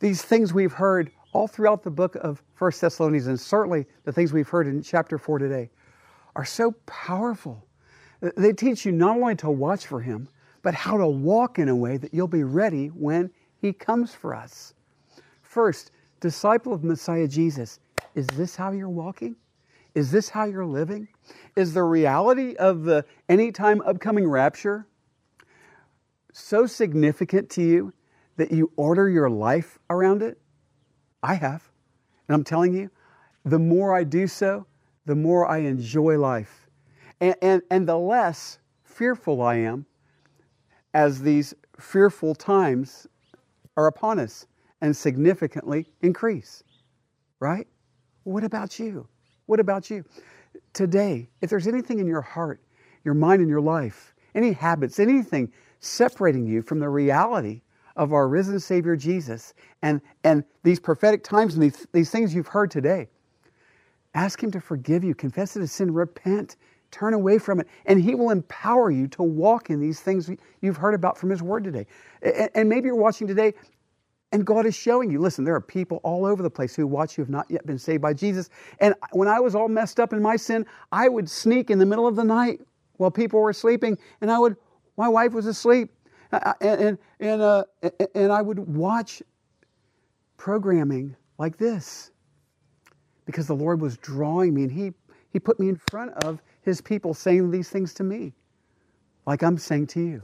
These 0.00 0.22
things 0.22 0.52
we've 0.52 0.72
heard 0.72 1.10
all 1.32 1.46
throughout 1.46 1.82
the 1.82 1.90
book 1.90 2.16
of 2.16 2.42
1 2.58 2.72
Thessalonians, 2.80 3.26
and 3.26 3.38
certainly 3.38 3.86
the 4.04 4.12
things 4.12 4.32
we've 4.32 4.48
heard 4.48 4.66
in 4.66 4.82
chapter 4.82 5.18
4 5.18 5.38
today, 5.38 5.70
are 6.36 6.44
so 6.44 6.72
powerful. 6.86 7.64
They 8.20 8.52
teach 8.52 8.84
you 8.84 8.92
not 8.92 9.16
only 9.16 9.36
to 9.36 9.50
watch 9.50 9.86
for 9.86 10.00
him, 10.00 10.28
but 10.62 10.74
how 10.74 10.96
to 10.96 11.06
walk 11.06 11.58
in 11.58 11.68
a 11.68 11.76
way 11.76 11.96
that 11.96 12.12
you'll 12.12 12.26
be 12.26 12.42
ready 12.42 12.88
when 12.88 13.30
he 13.60 13.72
comes 13.72 14.14
for 14.14 14.34
us. 14.34 14.74
First, 15.42 15.92
disciple 16.20 16.72
of 16.72 16.82
Messiah 16.82 17.28
Jesus, 17.28 17.78
is 18.14 18.26
this 18.28 18.56
how 18.56 18.72
you're 18.72 18.88
walking? 18.88 19.36
Is 19.94 20.10
this 20.10 20.28
how 20.28 20.44
you're 20.44 20.66
living? 20.66 21.08
Is 21.56 21.72
the 21.72 21.82
reality 21.82 22.56
of 22.56 22.82
the 22.82 23.04
anytime 23.28 23.80
upcoming 23.82 24.28
rapture 24.28 24.86
so 26.32 26.66
significant 26.66 27.48
to 27.50 27.62
you 27.62 27.92
that 28.36 28.50
you 28.50 28.72
order 28.76 29.08
your 29.08 29.30
life 29.30 29.78
around 29.88 30.22
it? 30.22 30.38
I 31.22 31.34
have. 31.34 31.70
And 32.28 32.34
I'm 32.34 32.44
telling 32.44 32.74
you, 32.74 32.90
the 33.44 33.58
more 33.58 33.94
I 33.94 34.04
do 34.04 34.26
so, 34.26 34.66
the 35.06 35.14
more 35.14 35.46
I 35.46 35.58
enjoy 35.58 36.18
life. 36.18 36.68
And, 37.20 37.36
and, 37.40 37.62
and 37.70 37.88
the 37.88 37.96
less 37.96 38.58
fearful 38.82 39.42
I 39.42 39.56
am 39.56 39.86
as 40.92 41.20
these 41.20 41.54
fearful 41.78 42.34
times 42.34 43.06
are 43.76 43.86
upon 43.86 44.18
us 44.18 44.46
and 44.80 44.96
significantly 44.96 45.90
increase. 46.02 46.64
Right? 47.38 47.68
What 48.24 48.44
about 48.44 48.78
you? 48.78 49.06
What 49.46 49.60
about 49.60 49.90
you? 49.90 50.04
Today, 50.72 51.28
if 51.40 51.50
there's 51.50 51.66
anything 51.66 51.98
in 51.98 52.06
your 52.06 52.22
heart, 52.22 52.60
your 53.04 53.14
mind, 53.14 53.40
and 53.40 53.48
your 53.48 53.60
life, 53.60 54.14
any 54.34 54.52
habits, 54.52 54.98
anything 54.98 55.52
separating 55.80 56.46
you 56.46 56.62
from 56.62 56.80
the 56.80 56.88
reality 56.88 57.60
of 57.96 58.12
our 58.12 58.28
risen 58.28 58.58
Savior 58.58 58.96
Jesus 58.96 59.54
and, 59.82 60.00
and 60.24 60.44
these 60.62 60.80
prophetic 60.80 61.22
times 61.22 61.54
and 61.54 61.62
these, 61.62 61.86
these 61.92 62.10
things 62.10 62.34
you've 62.34 62.48
heard 62.48 62.70
today. 62.70 63.08
Ask 64.14 64.42
Him 64.42 64.50
to 64.52 64.60
forgive 64.60 65.04
you, 65.04 65.14
confess 65.14 65.56
it 65.56 65.62
as 65.62 65.72
sin, 65.72 65.92
repent, 65.92 66.56
turn 66.90 67.14
away 67.14 67.38
from 67.38 67.60
it, 67.60 67.68
and 67.86 68.00
He 68.00 68.14
will 68.14 68.30
empower 68.30 68.90
you 68.90 69.06
to 69.08 69.22
walk 69.22 69.70
in 69.70 69.80
these 69.80 70.00
things 70.00 70.30
you've 70.60 70.76
heard 70.76 70.94
about 70.94 71.18
from 71.18 71.30
His 71.30 71.42
Word 71.42 71.64
today. 71.64 71.86
And, 72.22 72.50
and 72.54 72.68
maybe 72.68 72.86
you're 72.86 72.96
watching 72.96 73.26
today 73.26 73.54
and 74.34 74.44
God 74.44 74.66
is 74.66 74.74
showing 74.74 75.10
you. 75.10 75.20
Listen, 75.20 75.44
there 75.44 75.54
are 75.54 75.60
people 75.60 76.00
all 76.02 76.26
over 76.26 76.42
the 76.42 76.50
place 76.50 76.76
who 76.76 76.86
watch 76.86 77.16
who 77.16 77.22
have 77.22 77.30
not 77.30 77.50
yet 77.50 77.66
been 77.66 77.78
saved 77.78 78.02
by 78.02 78.12
Jesus. 78.12 78.50
And 78.80 78.94
when 79.12 79.28
I 79.28 79.40
was 79.40 79.54
all 79.54 79.68
messed 79.68 80.00
up 80.00 80.12
in 80.12 80.22
my 80.22 80.36
sin, 80.36 80.66
I 80.92 81.08
would 81.08 81.30
sneak 81.30 81.70
in 81.70 81.78
the 81.78 81.86
middle 81.86 82.06
of 82.06 82.16
the 82.16 82.24
night 82.24 82.60
while 82.98 83.10
people 83.10 83.40
were 83.40 83.54
sleeping 83.54 83.98
and 84.20 84.30
I 84.30 84.38
would 84.38 84.56
my 84.96 85.08
wife 85.08 85.32
was 85.32 85.46
asleep, 85.46 85.90
and, 86.32 86.54
and, 86.60 86.98
and, 87.20 87.42
uh, 87.42 87.64
and 88.14 88.32
I 88.32 88.42
would 88.42 88.58
watch 88.60 89.22
programming 90.36 91.16
like 91.38 91.56
this 91.56 92.12
because 93.26 93.46
the 93.46 93.54
Lord 93.56 93.80
was 93.80 93.96
drawing 93.98 94.54
me, 94.54 94.64
and 94.64 94.72
He, 94.72 94.92
he 95.32 95.40
put 95.40 95.58
me 95.60 95.68
in 95.68 95.80
front 95.90 96.12
of 96.24 96.42
His 96.62 96.80
people 96.80 97.14
saying 97.14 97.50
these 97.50 97.70
things 97.70 97.94
to 97.94 98.04
me. 98.04 98.34
like 99.26 99.42
I'm 99.42 99.58
saying 99.58 99.88
to 99.88 100.00
you, 100.00 100.22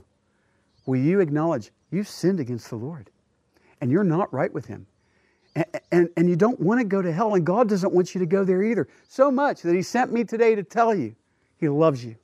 will 0.85 0.99
you 0.99 1.19
acknowledge 1.19 1.71
you've 1.91 2.07
sinned 2.07 2.39
against 2.39 2.69
the 2.69 2.77
Lord 2.77 3.09
and 3.81 3.91
you're 3.91 4.03
not 4.03 4.31
right 4.33 4.53
with 4.53 4.65
Him? 4.65 4.85
And, 5.55 5.65
and, 5.91 6.09
and 6.15 6.29
you 6.29 6.35
don't 6.35 6.59
want 6.59 6.79
to 6.79 6.85
go 6.85 7.01
to 7.01 7.11
hell, 7.11 7.35
and 7.35 7.45
God 7.45 7.67
doesn't 7.67 7.93
want 7.93 8.15
you 8.15 8.19
to 8.19 8.25
go 8.25 8.43
there 8.43 8.63
either. 8.63 8.87
So 9.09 9.29
much 9.29 9.61
that 9.63 9.75
He 9.75 9.81
sent 9.81 10.13
me 10.13 10.23
today 10.23 10.55
to 10.55 10.63
tell 10.63 10.95
you 10.95 11.15
He 11.57 11.67
loves 11.67 12.05
you. 12.05 12.15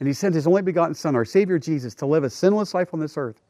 And 0.00 0.08
He 0.08 0.12
sent 0.12 0.34
His 0.34 0.46
only 0.46 0.62
begotten 0.62 0.94
Son, 0.94 1.14
our 1.14 1.24
Savior 1.24 1.58
Jesus, 1.58 1.94
to 1.96 2.06
live 2.06 2.24
a 2.24 2.30
sinless 2.30 2.74
life 2.74 2.92
on 2.92 3.00
this 3.00 3.16
earth 3.16 3.40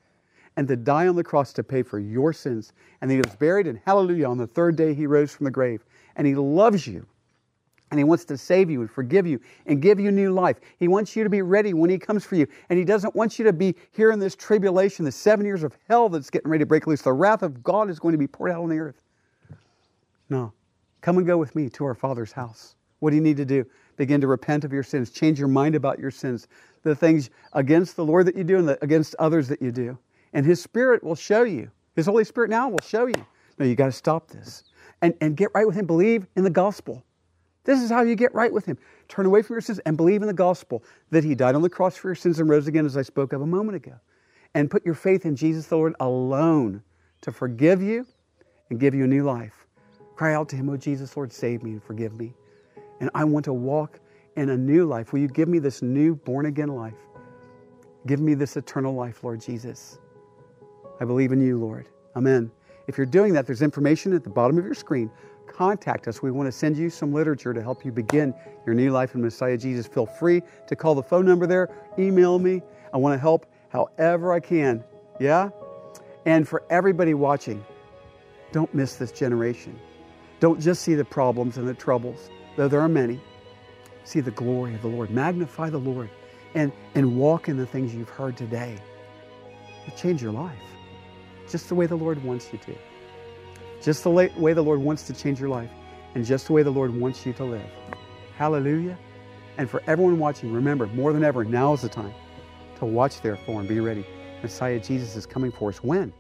and 0.57 0.69
to 0.69 0.77
die 0.77 1.09
on 1.09 1.17
the 1.17 1.25
cross 1.25 1.53
to 1.55 1.65
pay 1.65 1.83
for 1.83 1.99
your 1.99 2.33
sins. 2.33 2.73
And 3.01 3.11
He 3.11 3.17
was 3.17 3.35
buried, 3.37 3.67
and 3.67 3.81
hallelujah, 3.87 4.29
on 4.29 4.37
the 4.37 4.47
third 4.47 4.77
day 4.77 4.93
He 4.93 5.07
rose 5.07 5.33
from 5.35 5.45
the 5.45 5.51
grave. 5.51 5.85
And 6.17 6.27
He 6.27 6.35
loves 6.35 6.87
you. 6.87 7.07
And 7.93 7.99
He 8.01 8.05
wants 8.05 8.25
to 8.25 8.39
save 8.39 8.71
you 8.71 8.81
and 8.81 8.91
forgive 8.91 9.27
you 9.27 9.39
and 9.67 9.83
give 9.83 10.01
you 10.01 10.11
new 10.11 10.33
life. 10.33 10.57
He 10.79 10.89
wants 10.89 11.15
you 11.15 11.25
to 11.25 11.31
be 11.31 11.43
ready 11.43 11.75
when 11.75 11.91
He 11.91 11.99
comes 11.99 12.25
for 12.25 12.37
you. 12.37 12.47
And 12.71 12.79
He 12.79 12.87
doesn't 12.87 13.15
want 13.15 13.39
you 13.39 13.45
to 13.45 13.53
be 13.53 13.77
here 13.93 14.11
in 14.11 14.19
this 14.19 14.35
tribulation, 14.35 15.05
the 15.05 15.13
seven 15.13 15.45
years 15.45 15.63
of 15.63 15.77
hell 15.89 16.09
that's 16.09 16.31
getting 16.31 16.51
ready 16.51 16.63
to 16.63 16.67
break 16.67 16.87
loose. 16.87 17.03
The 17.03 17.13
wrath 17.13 17.43
of 17.43 17.63
God 17.63 17.91
is 17.91 17.99
going 18.01 18.13
to 18.13 18.19
be 18.19 18.27
poured 18.27 18.51
out 18.51 18.63
on 18.63 18.71
the 18.71 18.79
earth. 18.79 19.03
No. 20.31 20.55
Come 21.03 21.19
and 21.19 21.27
go 21.27 21.37
with 21.37 21.55
me 21.55 21.69
to 21.69 21.85
our 21.85 21.95
Father's 21.95 22.33
house. 22.33 22.77
What 23.01 23.11
do 23.11 23.17
you 23.17 23.23
need 23.23 23.37
to 23.37 23.45
do? 23.45 23.67
Begin 23.99 24.23
to 24.23 24.27
repent 24.27 24.65
of 24.65 24.73
your 24.73 24.83
sins, 24.83 25.11
change 25.11 25.39
your 25.39 25.49
mind 25.49 25.75
about 25.75 25.99
your 25.99 26.11
sins, 26.11 26.49
the 26.85 26.95
things 26.95 27.29
against 27.53 27.95
the 27.95 28.05
Lord 28.05 28.27
that 28.27 28.37
you 28.37 28.45
do 28.45 28.57
and 28.57 28.67
the, 28.67 28.83
against 28.83 29.15
others 29.19 29.49
that 29.49 29.61
you 29.61 29.71
do. 29.71 29.99
And 30.33 30.47
His 30.47 30.63
Spirit 30.63 31.05
will 31.05 31.15
show 31.15 31.43
you. 31.43 31.71
His 31.95 32.07
Holy 32.07 32.25
Spirit 32.25 32.49
now 32.49 32.71
will 32.71 32.81
show 32.83 33.05
you. 33.05 33.27
No, 33.59 33.67
you 33.67 33.75
got 33.75 33.87
to 33.87 33.93
stop 33.93 34.29
this 34.29 34.65
and, 35.03 35.13
and 35.21 35.37
get 35.37 35.51
right 35.55 35.67
with 35.67 35.77
Him. 35.77 35.87
Believe 35.87 36.27
in 36.37 36.45
the 36.45 36.51
gospel. 36.51 37.05
This 37.65 37.81
is 37.81 37.91
how 37.91 38.03
you 38.03 38.17
get 38.17 38.35
right 38.35 38.53
with 38.53 38.67
Him. 38.67 38.79
Turn 39.09 39.27
away 39.27 39.43
from 39.43 39.55
your 39.55 39.61
sins 39.61 39.79
and 39.81 39.97
believe 39.97 40.23
in 40.23 40.29
the 40.29 40.35
gospel 40.35 40.83
that 41.11 41.25
He 41.25 41.35
died 41.35 41.55
on 41.55 41.63
the 41.63 41.71
cross 41.71 41.97
for 41.97 42.09
your 42.09 42.15
sins 42.15 42.41
and 42.41 42.49
rose 42.49 42.67
again, 42.67 42.87
as 42.87 42.97
I 42.97 43.03
spoke 43.03 43.33
of 43.33 43.41
a 43.41 43.47
moment 43.47 43.77
ago. 43.77 43.95
And 44.55 44.71
put 44.71 44.85
your 44.85 44.95
faith 44.95 45.25
in 45.25 45.37
Jesus 45.37 45.67
the 45.67 45.77
Lord 45.77 45.95
alone 46.01 46.83
to 47.23 47.33
forgive 47.33 47.83
you 47.83 48.07
and 48.71 48.81
give 48.81 48.95
you 48.95 49.05
a 49.05 49.09
new 49.09 49.25
life. 49.25 49.67
Cry 50.17 50.35
out 50.35 50.49
to 50.51 50.57
Him, 50.57 50.69
Oh 50.69 50.77
Jesus, 50.77 51.17
Lord, 51.17 51.33
save 51.33 51.63
me 51.63 51.73
and 51.73 51.83
forgive 51.83 52.15
me. 52.15 52.35
And 53.01 53.11
I 53.15 53.25
want 53.25 53.45
to 53.47 53.53
walk 53.53 54.01
in 54.37 54.51
a 54.51 54.57
new 54.57 54.85
life. 54.85 55.13
Will 55.13 55.21
you 55.21 55.29
give 55.29 55.49
me 55.49 55.59
this 55.59 55.83
new 55.83 56.15
born 56.15 56.47
again 56.47 56.69
life? 56.69 56.95
Give 58.07 58.21
me 58.21 58.35
this 58.35 58.57
eternal 58.57 58.95
life, 58.95 59.23
Lord 59.23 59.41
Jesus. 59.41 59.99
I 61.01 61.05
believe 61.05 61.33
in 61.33 61.41
you, 61.41 61.59
Lord. 61.59 61.89
Amen. 62.17 62.51
If 62.89 62.99
you're 62.99 63.07
doing 63.07 63.33
that, 63.35 63.47
there's 63.47 63.63
information 63.63 64.13
at 64.13 64.25
the 64.25 64.31
bottom 64.31 64.59
of 64.59 64.65
your 64.65 64.75
screen. 64.75 65.11
Contact 65.63 66.09
us. 66.09 66.21
We 66.21 66.33
want 66.33 66.49
to 66.49 66.53
send 66.53 66.77
you 66.77 66.91
some 66.91 67.13
literature 67.13 67.55
to 67.55 67.63
help 67.63 67.85
you 67.85 67.93
begin 67.93 68.35
your 68.67 68.75
new 68.75 68.91
life 68.91 69.15
in 69.15 69.23
Messiah 69.23 69.57
Jesus. 69.57 69.87
Feel 69.87 70.07
free 70.07 70.43
to 70.67 70.75
call 70.75 70.97
the 70.97 71.05
phone 71.05 71.25
number 71.25 71.47
there, 71.47 71.69
email 71.97 72.41
me. 72.41 72.63
I 72.93 72.97
want 72.97 73.15
to 73.15 73.19
help 73.21 73.47
however 73.69 74.33
I 74.33 74.41
can. 74.41 74.83
Yeah? 75.21 75.51
And 76.27 76.49
for 76.49 76.65
everybody 76.69 77.15
watching, 77.15 77.65
don't 78.51 78.75
miss 78.75 78.97
this 78.97 79.13
generation. 79.13 79.79
Don't 80.41 80.61
just 80.61 80.83
see 80.83 80.97
the 80.97 81.05
problems 81.05 81.59
and 81.59 81.69
the 81.69 81.75
troubles, 81.75 82.29
though 82.57 82.67
there 82.67 82.81
are 82.81 82.89
many. 82.89 83.21
See 84.03 84.19
the 84.19 84.33
glory 84.33 84.75
of 84.75 84.83
the 84.83 84.89
Lord. 84.89 85.11
Magnify 85.11 85.71
the 85.71 85.79
Lord 85.79 86.11
and, 86.57 86.73
and 86.97 87.17
walk 87.17 87.49
in 87.49 87.57
the 87.57 87.67
things 87.67 87.95
you've 87.95 88.11
heard 88.11 88.37
today. 88.37 88.81
It'll 89.87 89.97
change 89.97 90.21
your 90.21 90.33
life 90.33 90.59
just 91.49 91.69
the 91.69 91.77
way 91.77 91.87
the 91.87 91.95
Lord 91.95 92.21
wants 92.25 92.53
you 92.53 92.59
to. 92.67 92.75
Just 93.83 94.05
the 94.05 94.11
way 94.11 94.53
the 94.53 94.63
Lord 94.63 94.81
wants 94.81 95.03
to 95.09 95.13
change 95.13 95.41
your 95.41 95.49
life, 95.49 95.71
and 96.15 96.25
just 96.25 96.47
the 96.47 96.53
way 96.53 96.63
the 96.63 96.71
Lord 96.71 96.95
wants 96.95 97.27
you 97.27 97.33
to 97.35 97.45
live. 97.45 97.67
Hallelujah. 98.37 98.97
And 99.59 99.69
for 99.69 99.83
everyone 99.87 100.19
watching, 100.19 100.53
remember, 100.53 100.87
more 100.87 101.13
than 101.13 101.25
ever, 101.25 101.45
now 101.45 101.73
is 101.73 101.83
the 101.83 101.89
time 101.89 102.15
to 102.79 102.85
watch, 102.85 103.21
therefore, 103.21 103.61
and 103.61 103.69
be 103.69 103.81
ready. 103.81 104.07
Messiah 104.43 104.79
Jesus 104.81 105.17
is 105.17 105.27
coming 105.27 105.51
for 105.51 105.69
us 105.69 105.83
when? 105.83 106.13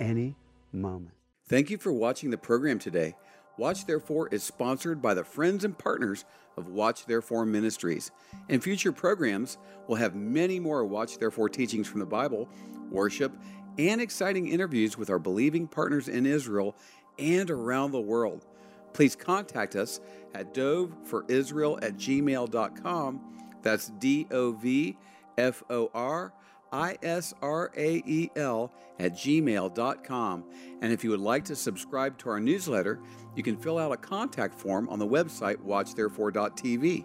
Any 0.00 0.34
moment. 0.72 1.12
Thank 1.48 1.70
you 1.70 1.78
for 1.78 1.92
watching 1.92 2.30
the 2.30 2.38
program 2.38 2.78
today. 2.78 3.14
Watch 3.56 3.86
Therefore 3.86 4.28
is 4.28 4.42
sponsored 4.42 5.00
by 5.00 5.14
the 5.14 5.24
friends 5.24 5.64
and 5.64 5.78
partners 5.78 6.24
of 6.56 6.68
Watch 6.68 7.06
Therefore 7.06 7.46
Ministries. 7.46 8.10
In 8.48 8.60
future 8.60 8.92
programs, 8.92 9.58
we'll 9.86 9.98
have 9.98 10.14
many 10.14 10.60
more 10.60 10.84
Watch 10.84 11.18
Therefore 11.18 11.48
teachings 11.48 11.86
from 11.88 12.00
the 12.00 12.06
Bible, 12.06 12.48
worship, 12.90 13.32
and 13.78 14.00
exciting 14.00 14.48
interviews 14.48 14.96
with 14.96 15.10
our 15.10 15.18
believing 15.18 15.66
partners 15.66 16.08
in 16.08 16.26
Israel 16.26 16.76
and 17.18 17.50
around 17.50 17.92
the 17.92 18.00
world. 18.00 18.46
Please 18.92 19.14
contact 19.14 19.76
us 19.76 20.00
at 20.34 20.54
dovforisrael 20.54 21.82
at 21.82 21.96
gmail.com. 21.96 23.20
That's 23.62 23.88
D 23.98 24.26
O 24.30 24.52
V 24.52 24.96
F 25.36 25.62
O 25.70 25.90
R 25.94 26.32
I 26.72 26.96
S 27.02 27.34
R 27.42 27.70
A 27.76 28.02
E 28.06 28.30
L 28.36 28.72
at 28.98 29.12
gmail.com. 29.12 30.44
And 30.80 30.92
if 30.92 31.04
you 31.04 31.10
would 31.10 31.20
like 31.20 31.44
to 31.46 31.56
subscribe 31.56 32.16
to 32.18 32.30
our 32.30 32.40
newsletter, 32.40 33.00
you 33.34 33.42
can 33.42 33.56
fill 33.56 33.78
out 33.78 33.92
a 33.92 33.96
contact 33.96 34.54
form 34.54 34.88
on 34.88 34.98
the 34.98 35.06
website 35.06 35.56
watchtherefore.tv. 35.56 37.04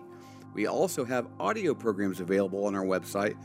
We 0.53 0.67
also 0.67 1.05
have 1.05 1.27
audio 1.39 1.73
programs 1.73 2.19
available 2.19 2.65
on 2.65 2.75
our 2.75 2.85
website, 2.85 3.35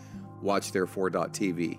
watchtherefore.tv. 0.43 1.79